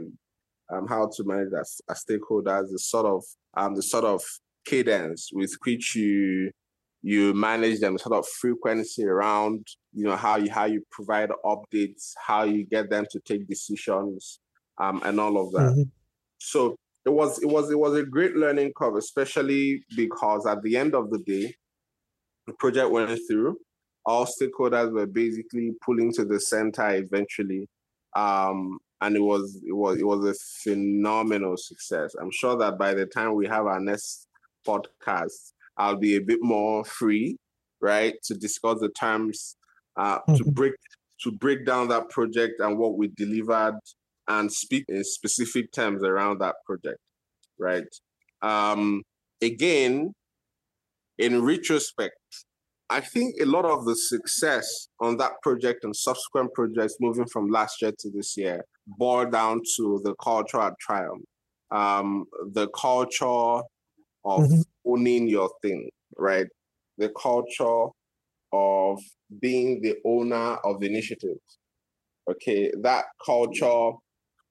um, 0.74 0.88
how 0.88 1.10
to 1.16 1.24
manage 1.24 1.54
our, 1.54 1.66
our 1.90 1.96
stakeholders, 1.96 2.72
the 2.72 2.80
sort 2.80 3.06
of 3.06 3.24
um, 3.56 3.76
the 3.76 3.84
sort 3.84 4.06
of 4.06 4.24
cadence 4.66 5.30
with 5.34 5.54
which 5.66 5.96
you 5.96 6.52
you 7.04 7.34
manage 7.34 7.82
them 7.82 7.98
sort 7.98 8.18
of 8.18 8.26
frequency 8.26 9.06
around 9.06 9.68
you 9.92 10.06
know 10.06 10.16
how 10.16 10.38
you 10.38 10.50
how 10.50 10.66
you 10.66 10.82
provide 10.90 11.30
updates 11.46 12.14
how 12.26 12.44
you 12.44 12.66
get 12.66 12.90
them 12.90 13.06
to 13.12 13.20
take 13.20 13.48
decisions 13.48 14.40
um, 14.80 15.02
and 15.06 15.20
all 15.20 15.38
of 15.38 15.52
that 15.52 15.72
mm-hmm. 15.72 15.84
so 16.40 16.76
it 17.06 17.10
was 17.10 17.44
it 17.44 17.48
was 17.48 17.70
it 17.70 17.78
was 17.78 17.96
a 17.96 18.04
great 18.04 18.36
learning 18.36 18.72
curve 18.76 18.96
especially 18.96 19.84
because 19.96 20.48
at 20.48 20.64
the 20.64 20.78
end 20.78 20.96
of 20.96 21.10
the 21.12 21.20
day 21.20 21.54
the 22.48 22.54
project 22.54 22.90
went 22.90 23.20
through 23.30 23.58
all 24.06 24.26
stakeholders 24.26 24.92
were 24.92 25.06
basically 25.06 25.72
pulling 25.86 26.12
to 26.12 26.26
the 26.26 26.40
center 26.40 26.90
eventually 26.90 27.68
um, 28.16 28.80
and 29.02 29.18
it 29.18 29.22
was 29.22 29.62
it 29.68 29.74
was 29.74 30.00
it 30.00 30.08
was 30.08 30.26
a 30.26 30.34
phenomenal 30.64 31.58
success 31.58 32.16
i'm 32.22 32.32
sure 32.32 32.58
that 32.58 32.78
by 32.78 32.94
the 32.94 33.06
time 33.06 33.36
we 33.36 33.46
have 33.46 33.66
our 33.66 33.82
next 33.82 34.28
podcast 34.66 35.52
I'll 35.78 35.98
be 35.98 36.16
a 36.16 36.22
bit 36.22 36.40
more 36.42 36.84
free, 36.86 37.38
right, 37.82 38.14
to 38.26 38.36
discuss 38.36 38.80
the 38.80 38.90
terms, 38.90 39.56
uh, 39.98 40.20
mm-hmm. 40.20 40.36
to 40.36 40.52
break 40.52 40.74
to 41.22 41.32
break 41.32 41.66
down 41.66 41.88
that 41.88 42.10
project 42.10 42.60
and 42.60 42.78
what 42.78 42.98
we 42.98 43.08
delivered, 43.16 43.80
and 44.28 44.52
speak 44.52 44.84
in 44.90 45.04
specific 45.04 45.72
terms 45.72 46.04
around 46.04 46.40
that 46.40 46.56
project, 46.66 47.00
right. 47.58 47.88
Um, 48.42 49.04
again, 49.42 50.14
in 51.18 51.44
retrospect, 51.44 52.16
I 52.90 53.00
think 53.00 53.36
a 53.42 53.46
lot 53.46 53.66
of 53.66 53.86
the 53.86 53.96
success 53.96 54.90
on 55.00 55.18
that 55.18 55.34
project 55.42 55.84
and 55.84 55.96
subsequent 55.96 56.54
projects 56.54 56.98
moving 57.00 57.26
from 57.26 57.48
last 57.48 57.82
year 57.82 57.94
to 58.00 58.12
this 58.12 58.36
year 58.38 58.66
boiled 58.86 59.32
down 59.32 59.62
to 59.78 60.02
the 60.04 60.14
culture 60.22 60.60
at 60.60 60.74
Trium. 60.80 61.24
Um, 61.72 62.26
the 62.52 62.68
culture 62.70 63.62
of 64.26 64.42
mm-hmm. 64.42 64.62
owning 64.86 65.28
your 65.28 65.50
thing, 65.62 65.90
right? 66.18 66.48
The 66.98 67.10
culture 67.10 67.88
of 68.52 69.00
being 69.42 69.82
the 69.82 69.96
owner 70.06 70.58
of 70.64 70.80
the 70.80 70.88
initiative. 70.88 71.38
Okay, 72.30 72.72
that 72.82 73.06
culture 73.26 73.92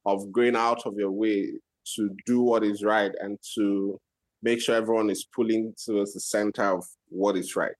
of 0.04 0.32
going 0.32 0.56
out 0.56 0.84
of 0.84 0.94
your 0.96 1.10
way 1.10 1.52
to 1.96 2.10
do 2.26 2.42
what 2.42 2.64
is 2.64 2.82
right 2.82 3.12
and 3.20 3.38
to 3.54 3.98
make 4.42 4.60
sure 4.60 4.74
everyone 4.74 5.08
is 5.08 5.26
pulling 5.34 5.72
towards 5.84 6.12
the 6.14 6.20
center 6.20 6.76
of 6.76 6.84
what 7.08 7.36
is 7.36 7.56
right. 7.56 7.70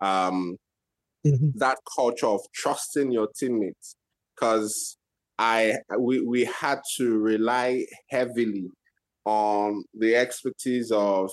Um, 0.00 0.58
mm-hmm. 1.26 1.50
That 1.54 1.78
culture 1.96 2.26
of 2.26 2.40
trusting 2.54 3.10
your 3.10 3.28
teammates, 3.38 3.96
because 4.34 4.96
I 5.38 5.78
we 5.98 6.20
we 6.20 6.44
had 6.44 6.80
to 6.98 7.18
rely 7.18 7.86
heavily 8.10 8.68
on 9.26 9.84
the 9.92 10.14
expertise 10.14 10.90
of 10.92 11.30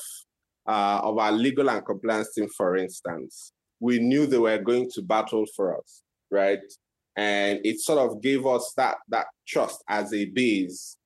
uh, 0.67 0.99
of 1.03 1.17
our 1.17 1.31
legal 1.31 1.69
and 1.69 1.85
compliance 1.85 2.33
team, 2.33 2.49
for 2.49 2.75
instance. 2.75 3.53
We 3.79 3.99
knew 3.99 4.25
they 4.25 4.37
were 4.37 4.57
going 4.57 4.89
to 4.95 5.01
battle 5.01 5.45
for 5.55 5.77
us, 5.77 6.01
right? 6.31 6.59
And 7.15 7.59
it 7.63 7.79
sort 7.79 7.99
of 7.99 8.21
gave 8.21 8.45
us 8.45 8.73
that 8.75 8.97
that 9.09 9.27
trust 9.47 9.83
as 9.87 10.13
a 10.13 10.25
base 10.25 10.97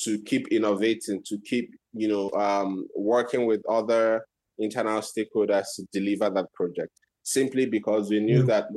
to 0.00 0.18
keep 0.22 0.48
innovating, 0.48 1.22
to 1.24 1.38
keep 1.44 1.74
you 1.92 2.08
know 2.08 2.30
um, 2.32 2.86
working 2.94 3.46
with 3.46 3.62
other 3.68 4.24
internal 4.58 5.00
stakeholders 5.00 5.66
to 5.76 5.86
deliver 5.92 6.30
that 6.30 6.52
project. 6.54 6.92
Simply 7.22 7.66
because 7.66 8.08
we 8.08 8.20
knew 8.20 8.44
that 8.44 8.68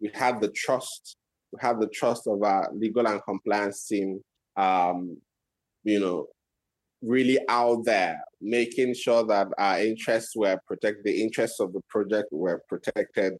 we 0.00 0.10
had 0.12 0.40
the 0.40 0.48
trust, 0.48 1.16
we 1.52 1.58
had 1.60 1.80
the 1.80 1.88
trust 1.88 2.26
of 2.26 2.42
our 2.42 2.68
legal 2.74 3.06
and 3.06 3.22
compliance 3.22 3.86
team, 3.86 4.20
um, 4.56 5.16
you 5.84 6.00
know, 6.00 6.26
really 7.04 7.38
out 7.48 7.84
there, 7.84 8.20
making 8.40 8.94
sure 8.94 9.24
that 9.26 9.48
our 9.58 9.80
interests 9.80 10.34
were 10.34 10.58
protected, 10.66 11.04
the 11.04 11.22
interests 11.22 11.60
of 11.60 11.72
the 11.72 11.80
project 11.88 12.28
were 12.32 12.62
protected, 12.68 13.34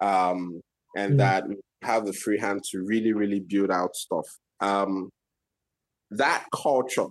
um, 0.00 0.60
and 0.96 1.14
mm. 1.14 1.18
that 1.18 1.48
we 1.48 1.56
have 1.82 2.06
the 2.06 2.12
free 2.12 2.38
hand 2.38 2.62
to 2.70 2.82
really, 2.84 3.12
really 3.12 3.40
build 3.40 3.70
out 3.70 3.94
stuff. 3.96 4.26
Um, 4.60 5.10
that 6.10 6.44
culture, 6.54 7.06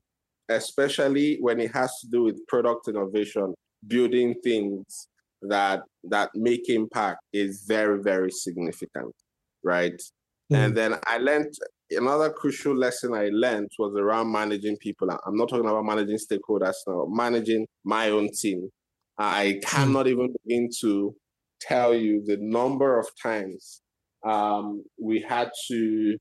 especially 0.50 1.38
when 1.42 1.60
it 1.60 1.72
has 1.74 1.92
to 2.02 2.08
do 2.08 2.24
with 2.24 2.46
product 2.48 2.88
innovation, 2.88 3.54
building 3.88 4.36
things 4.44 5.08
that 5.42 5.82
that 6.04 6.30
make 6.36 6.70
impact, 6.70 7.20
is 7.34 7.66
very, 7.68 8.02
very 8.02 8.32
significant, 8.32 9.14
right? 9.64 10.02
Mm. 10.52 10.58
And 10.58 10.78
then 10.78 10.96
I 11.08 11.18
learned 11.18 11.54
another 11.96 12.30
crucial 12.32 12.76
lesson 12.76 13.14
I 13.14 13.30
learned 13.32 13.70
was 13.80 13.96
around 13.98 14.32
managing 14.32 14.78
people. 14.78 15.10
I'm 15.10 15.36
not 15.36 15.50
talking 15.50 15.68
about 15.68 15.86
managing 15.86 16.18
stakeholders 16.18 16.76
now, 16.88 17.08
managing 17.10 17.68
my 17.84 18.10
own 18.10 18.30
team. 18.32 18.70
I 19.18 19.60
cannot 19.64 20.08
even 20.08 20.34
begin 20.44 20.70
to 20.82 21.16
tell 21.62 21.94
you 21.94 22.24
the 22.26 22.38
number 22.40 23.00
of 23.00 23.08
times 23.22 23.82
um, 24.26 24.84
we 25.02 25.22
had 25.28 25.50
to 25.68 26.18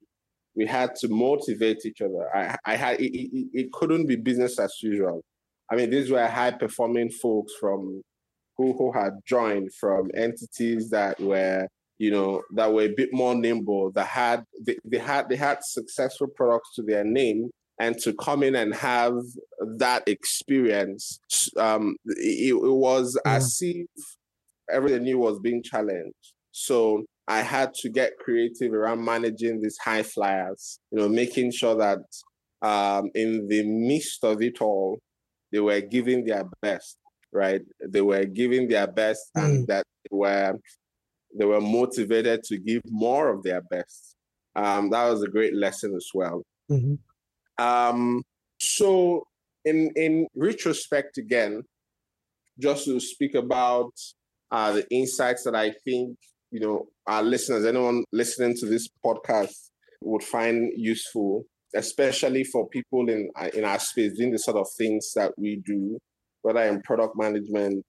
we 0.57 0.66
had 0.66 0.95
to 0.97 1.09
motivate 1.09 1.85
each 1.85 2.01
other. 2.01 2.29
I, 2.35 2.57
I 2.64 2.77
had 2.77 3.01
it, 3.01 3.11
it, 3.12 3.49
it 3.53 3.72
couldn't 3.72 4.07
be 4.07 4.16
business 4.16 4.59
as 4.59 4.75
usual. 4.83 5.22
I 5.70 5.77
mean, 5.77 5.91
these 5.91 6.11
were 6.11 6.27
high 6.27 6.53
performing 6.53 7.11
folks 7.11 7.53
from 7.59 8.03
who 8.57 8.72
who 8.75 8.93
had 8.93 9.14
joined 9.27 9.70
from 9.75 10.11
entities 10.14 10.91
that 10.91 11.18
were 11.20 11.66
you 12.05 12.11
know, 12.11 12.43
that 12.55 12.71
were 12.71 12.83
a 12.83 12.95
bit 12.95 13.09
more 13.13 13.35
nimble, 13.35 13.91
that 13.93 14.07
had 14.07 14.45
they, 14.61 14.77
they 14.85 14.99
had 14.99 15.27
they 15.31 15.37
had 15.37 15.59
successful 15.63 16.27
products 16.27 16.75
to 16.75 16.83
their 16.83 17.03
name, 17.03 17.49
and 17.81 17.97
to 18.01 18.13
come 18.13 18.43
in 18.43 18.55
and 18.55 18.75
have 18.75 19.15
that 19.79 20.03
experience, 20.07 21.19
um, 21.57 21.97
it, 22.05 22.53
it 22.53 22.77
was 22.89 23.19
mm. 23.27 23.35
as 23.37 23.59
if 23.63 23.87
everything 24.71 25.05
new 25.05 25.19
was 25.19 25.39
being 25.39 25.63
challenged. 25.63 26.33
So 26.53 27.05
I 27.27 27.41
had 27.41 27.73
to 27.81 27.89
get 27.89 28.19
creative 28.19 28.75
around 28.75 29.03
managing 29.03 29.63
these 29.63 29.79
high 29.83 30.03
flyers, 30.03 30.79
you 30.91 30.99
know, 30.99 31.09
making 31.09 31.53
sure 31.53 31.77
that 31.77 32.01
um, 32.61 33.09
in 33.15 33.49
the 33.49 33.63
midst 33.65 34.23
of 34.25 34.43
it 34.43 34.61
all, 34.61 34.99
they 35.53 35.61
were 35.61 35.81
giving 35.81 36.27
their 36.27 36.45
best, 36.61 36.99
right? 37.33 37.63
They 37.89 38.03
were 38.03 38.27
giving 38.27 38.69
their 38.69 38.89
best 38.89 39.23
mm. 39.35 39.43
and 39.43 39.67
that 39.69 39.85
they 40.05 40.15
were 40.15 40.59
they 41.35 41.45
were 41.45 41.61
motivated 41.61 42.43
to 42.45 42.59
give 42.59 42.82
more 42.89 43.28
of 43.28 43.43
their 43.43 43.61
best. 43.62 44.16
Um, 44.57 44.91
that 44.91 45.11
was 45.11 45.22
a 45.22 45.28
great 45.28 45.55
lesson 45.55 45.95
as 45.97 46.09
well. 46.14 46.45
Mm-hmm. 46.70 46.95
Um, 47.64 48.22
so, 48.59 49.26
in 49.64 49.93
in 49.97 50.26
retrospect, 50.37 51.18
again, 51.18 51.62
just 52.59 52.85
to 52.85 53.01
speak 53.01 53.35
about 53.35 53.93
uh, 54.51 54.72
the 54.72 54.87
insights 54.91 55.45
that 55.45 55.57
I 55.57 55.72
think 55.85 56.16
you 56.51 56.61
know 56.61 56.87
our 57.07 57.22
listeners, 57.22 57.64
anyone 57.64 58.05
listening 58.12 58.57
to 58.59 58.66
this 58.66 58.89
podcast, 59.05 59.70
would 60.03 60.22
find 60.22 60.70
useful, 60.76 61.45
especially 61.74 62.45
for 62.45 62.68
people 62.68 63.09
in 63.09 63.30
in 63.55 63.64
our 63.64 63.80
space 63.80 64.16
doing 64.16 64.30
the 64.30 64.39
sort 64.39 64.57
of 64.57 64.68
things 64.78 65.12
that 65.14 65.32
we 65.37 65.61
do, 65.66 65.99
whether 66.43 66.62
in 66.62 66.80
product 66.82 67.16
management 67.16 67.85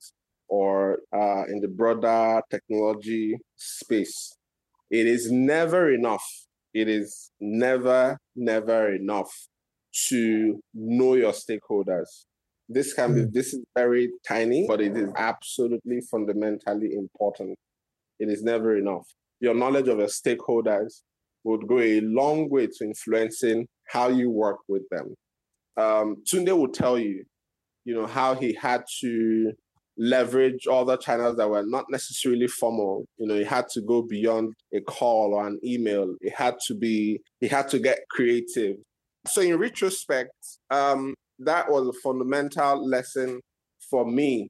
or 0.47 0.99
uh, 1.13 1.43
in 1.47 1.59
the 1.61 1.67
broader 1.67 2.41
technology 2.49 3.37
space. 3.55 4.35
It 4.89 5.07
is 5.07 5.31
never 5.31 5.91
enough. 5.93 6.25
It 6.73 6.87
is 6.87 7.31
never, 7.39 8.17
never 8.35 8.93
enough 8.93 9.31
to 10.09 10.61
know 10.73 11.15
your 11.15 11.31
stakeholders. 11.31 12.25
This 12.67 12.93
can 12.93 13.13
be, 13.13 13.21
hmm. 13.21 13.31
this 13.31 13.53
is 13.53 13.63
very 13.75 14.09
tiny, 14.27 14.65
but 14.67 14.81
it 14.81 14.97
is 14.97 15.09
absolutely 15.17 16.01
fundamentally 16.11 16.93
important. 16.93 17.57
It 18.19 18.29
is 18.29 18.43
never 18.43 18.77
enough. 18.77 19.07
Your 19.39 19.53
knowledge 19.53 19.87
of 19.87 19.99
your 19.99 20.07
stakeholders 20.07 21.01
would 21.43 21.67
go 21.67 21.79
a 21.79 22.01
long 22.01 22.49
way 22.49 22.67
to 22.67 22.83
influencing 22.83 23.67
how 23.89 24.09
you 24.09 24.29
work 24.29 24.57
with 24.67 24.83
them. 24.89 25.13
Um, 25.77 26.23
Tunde 26.25 26.57
will 26.57 26.71
tell 26.71 26.97
you, 26.97 27.23
you 27.83 27.93
know, 27.93 28.07
how 28.07 28.33
he 28.33 28.57
had 28.59 28.83
to 29.01 29.51
leverage 29.97 30.67
other 30.67 30.97
channels 30.97 31.37
that 31.37 31.49
were 31.49 31.65
not 31.65 31.85
necessarily 31.89 32.47
formal. 32.47 33.05
You 33.17 33.27
know, 33.27 33.35
he 33.35 33.43
had 33.43 33.69
to 33.69 33.81
go 33.81 34.01
beyond 34.01 34.53
a 34.73 34.81
call 34.81 35.33
or 35.33 35.47
an 35.47 35.59
email. 35.63 36.15
It 36.21 36.33
had 36.33 36.55
to 36.67 36.75
be, 36.75 37.21
he 37.39 37.47
had 37.47 37.69
to 37.69 37.79
get 37.79 37.99
creative. 38.09 38.77
So 39.27 39.41
in 39.41 39.57
retrospect, 39.57 40.33
um, 40.69 41.15
that 41.39 41.69
was 41.69 41.87
a 41.87 41.99
fundamental 42.03 42.87
lesson 42.87 43.41
for 43.89 44.05
me 44.05 44.49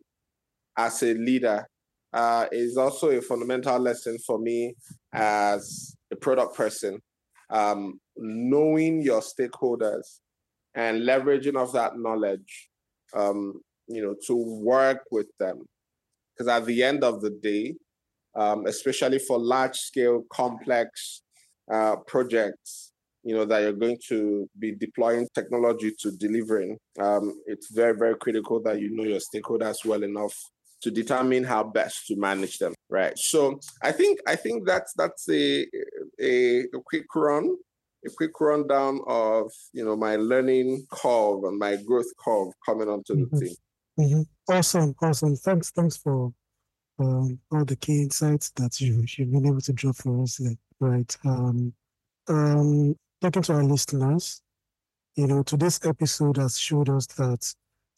as 0.77 1.01
a 1.03 1.13
leader. 1.13 1.65
Uh, 2.13 2.47
is 2.53 2.77
also 2.77 3.09
a 3.09 3.21
fundamental 3.21 3.77
lesson 3.77 4.17
for 4.25 4.39
me 4.39 4.73
as 5.13 5.97
a 6.13 6.15
product 6.15 6.55
person. 6.55 6.97
Um, 7.49 7.99
knowing 8.15 9.01
your 9.01 9.19
stakeholders 9.19 10.19
and 10.73 11.01
leveraging 11.01 11.57
of 11.57 11.73
that 11.73 11.97
knowledge 11.97 12.69
um, 13.13 13.61
you 13.87 14.01
know, 14.01 14.15
to 14.27 14.35
work 14.35 15.03
with 15.11 15.27
them. 15.39 15.65
Because 16.33 16.47
at 16.49 16.65
the 16.65 16.83
end 16.83 17.03
of 17.03 17.21
the 17.21 17.29
day, 17.29 17.75
um, 18.35 18.65
especially 18.65 19.19
for 19.19 19.39
large 19.39 19.77
scale, 19.77 20.23
complex 20.31 21.21
uh, 21.71 21.95
projects, 22.07 22.91
you 23.23 23.33
know, 23.33 23.45
that 23.45 23.61
you're 23.61 23.73
going 23.73 23.97
to 24.09 24.47
be 24.59 24.75
deploying 24.75 25.27
technology 25.33 25.91
to 25.99 26.11
delivering, 26.11 26.77
um, 26.99 27.33
it's 27.47 27.71
very, 27.71 27.97
very 27.97 28.15
critical 28.17 28.61
that 28.61 28.79
you 28.79 28.95
know 28.95 29.03
your 29.03 29.19
stakeholders 29.19 29.85
well 29.85 30.03
enough 30.03 30.35
to 30.81 30.91
determine 30.91 31.43
how 31.43 31.63
best 31.63 32.05
to 32.07 32.15
manage 32.17 32.57
them. 32.59 32.73
Right. 32.89 33.17
So 33.17 33.59
I 33.81 33.91
think 33.91 34.19
I 34.27 34.35
think 34.35 34.67
that's 34.67 34.93
that's 34.95 35.27
a 35.29 35.65
a, 36.21 36.59
a 36.59 36.81
quick 36.85 37.05
run 37.15 37.55
a 38.05 38.09
quick 38.11 38.39
rundown 38.39 38.99
of 39.07 39.51
you 39.73 39.83
know 39.83 39.95
my 39.95 40.15
learning 40.15 40.85
curve 40.91 41.43
and 41.43 41.57
my 41.57 41.77
growth 41.77 42.11
curve 42.23 42.49
coming 42.65 42.87
onto 42.87 43.13
mm-hmm. 43.15 43.35
the 43.35 43.45
team. 43.45 43.55
Mm-hmm. 43.97 44.21
Awesome, 44.53 44.95
awesome. 45.01 45.35
Thanks, 45.37 45.71
thanks 45.71 45.97
for 45.97 46.33
um, 46.99 47.39
all 47.51 47.65
the 47.65 47.75
key 47.77 48.01
insights 48.03 48.51
that 48.51 48.79
you, 48.81 49.05
you've 49.17 49.31
been 49.31 49.45
able 49.47 49.61
to 49.61 49.73
drop 49.73 49.95
for 49.95 50.21
us. 50.21 50.35
There, 50.37 50.55
right. 50.79 51.17
Um, 51.23 51.73
um, 52.27 52.95
talking 53.21 53.41
to 53.43 53.53
our 53.53 53.63
listeners, 53.63 54.41
you 55.15 55.27
know, 55.27 55.43
today's 55.43 55.79
episode 55.85 56.37
has 56.37 56.57
showed 56.57 56.89
us 56.89 57.05
that 57.07 57.53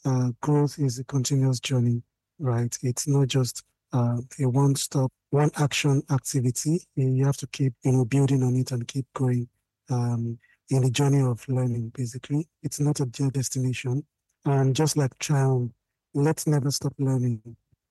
uh, 0.05 0.29
growth 0.41 0.77
is 0.77 0.99
a 0.99 1.03
continuous 1.03 1.59
journey, 1.59 2.03
right? 2.37 2.77
It's 2.83 3.07
not 3.07 3.27
just 3.27 3.63
uh, 3.91 4.17
a 4.39 4.47
one-stop, 4.47 5.11
one-action 5.31 6.03
activity. 6.11 6.81
You 6.95 7.25
have 7.25 7.37
to 7.37 7.47
keep, 7.47 7.73
you 7.83 7.91
know, 7.91 8.05
building 8.05 8.43
on 8.43 8.55
it 8.55 8.71
and 8.71 8.87
keep 8.87 9.07
going 9.15 9.49
um, 9.89 10.37
in 10.69 10.83
the 10.83 10.91
journey 10.91 11.21
of 11.21 11.43
learning. 11.49 11.91
Basically, 11.95 12.47
it's 12.61 12.79
not 12.79 12.99
a 12.99 13.05
destination. 13.05 14.05
And 14.45 14.75
just 14.75 14.95
like 14.95 15.17
Trium 15.17 15.73
let's 16.13 16.47
never 16.47 16.71
stop 16.71 16.93
learning, 16.99 17.41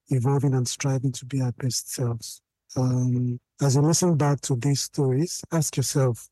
evolving, 0.09 0.55
and 0.55 0.67
striving 0.67 1.12
to 1.12 1.25
be 1.25 1.41
our 1.41 1.53
best 1.53 1.93
selves. 1.93 2.41
Um, 2.77 3.41
as 3.62 3.77
you 3.77 3.83
listen 3.83 4.17
back 4.17 4.41
to 4.43 4.57
these 4.57 4.83
stories, 4.83 5.43
ask 5.53 5.77
yourself, 5.77 6.29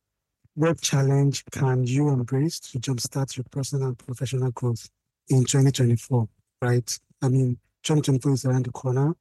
what 0.54 0.80
challenge 0.80 1.44
can 1.50 1.84
you 1.84 2.08
embrace 2.10 2.60
to 2.60 2.78
jumpstart 2.78 3.36
your 3.36 3.44
personal 3.50 3.88
and 3.88 3.98
professional 3.98 4.50
growth 4.52 4.88
in 5.28 5.44
2024, 5.44 6.28
right? 6.62 6.98
I 7.22 7.28
mean, 7.28 7.58
2024 7.82 8.32
is 8.32 8.44
around 8.44 8.66
the 8.66 8.70
corner. 8.70 9.16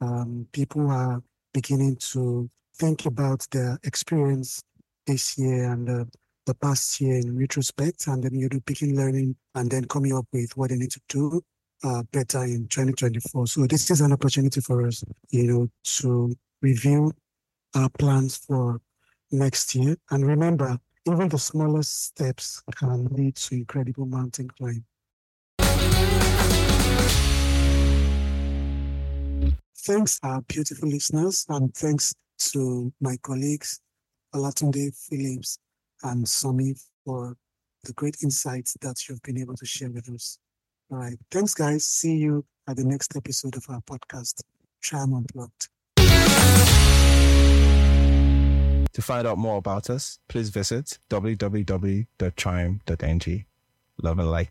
Um, 0.00 0.46
people 0.52 0.88
are 0.90 1.22
beginning 1.52 1.96
to 1.96 2.48
think 2.76 3.06
about 3.06 3.46
their 3.50 3.78
experience 3.84 4.62
this 5.06 5.38
year 5.38 5.72
and 5.72 5.88
uh, 5.88 6.04
the 6.44 6.54
past 6.54 7.00
year 7.00 7.16
in 7.16 7.36
retrospect, 7.36 8.06
and 8.06 8.22
then 8.22 8.34
you 8.34 8.48
do 8.48 8.60
picking 8.60 8.96
learning 8.96 9.34
and 9.54 9.70
then 9.70 9.86
coming 9.86 10.14
up 10.14 10.26
with 10.32 10.56
what 10.56 10.70
they 10.70 10.76
need 10.76 10.92
to 10.92 11.00
do 11.08 11.42
uh, 11.84 12.02
better 12.12 12.44
in 12.44 12.68
2024. 12.68 13.46
So 13.46 13.66
this 13.66 13.90
is 13.90 14.00
an 14.00 14.12
opportunity 14.12 14.60
for 14.60 14.86
us, 14.86 15.04
you 15.30 15.44
know, 15.44 15.68
to 16.00 16.34
review 16.62 17.12
our 17.74 17.88
plans 17.98 18.36
for 18.36 18.80
next 19.30 19.74
year. 19.74 19.96
And 20.10 20.26
remember, 20.26 20.78
even 21.06 21.28
the 21.28 21.38
smallest 21.38 22.06
steps 22.06 22.62
can 22.74 23.06
lead 23.08 23.36
to 23.36 23.54
incredible 23.54 24.06
mountain 24.06 24.48
climb. 24.48 24.84
Thanks, 29.78 30.18
our 30.24 30.42
beautiful 30.42 30.88
listeners, 30.88 31.46
and 31.48 31.72
thanks 31.72 32.12
to 32.50 32.92
my 33.00 33.16
colleagues, 33.22 33.80
Olatunde 34.34 34.92
Phillips 34.96 35.58
and 36.02 36.26
Somi, 36.26 36.76
for 37.04 37.36
the 37.84 37.92
great 37.92 38.16
insights 38.22 38.76
that 38.80 39.08
you've 39.08 39.22
been 39.22 39.38
able 39.38 39.54
to 39.54 39.64
share 39.64 39.90
with 39.90 40.08
us. 40.10 40.38
All 40.90 40.98
right. 40.98 41.18
Thanks, 41.30 41.54
guys. 41.54 41.84
See 41.84 42.16
you 42.16 42.44
at 42.68 42.76
the 42.76 42.84
next 42.84 43.16
episode 43.16 43.56
of 43.56 43.64
our 43.68 43.80
podcast, 43.80 44.42
Trium 44.80 45.14
Unplugged. 45.14 45.68
To 48.92 49.02
find 49.02 49.26
out 49.26 49.36
more 49.36 49.58
about 49.58 49.90
us, 49.90 50.18
please 50.28 50.48
visit 50.48 50.98
www.chime.ng. 51.10 52.06
Love 54.02 54.18
and 54.18 54.30
light. 54.30 54.48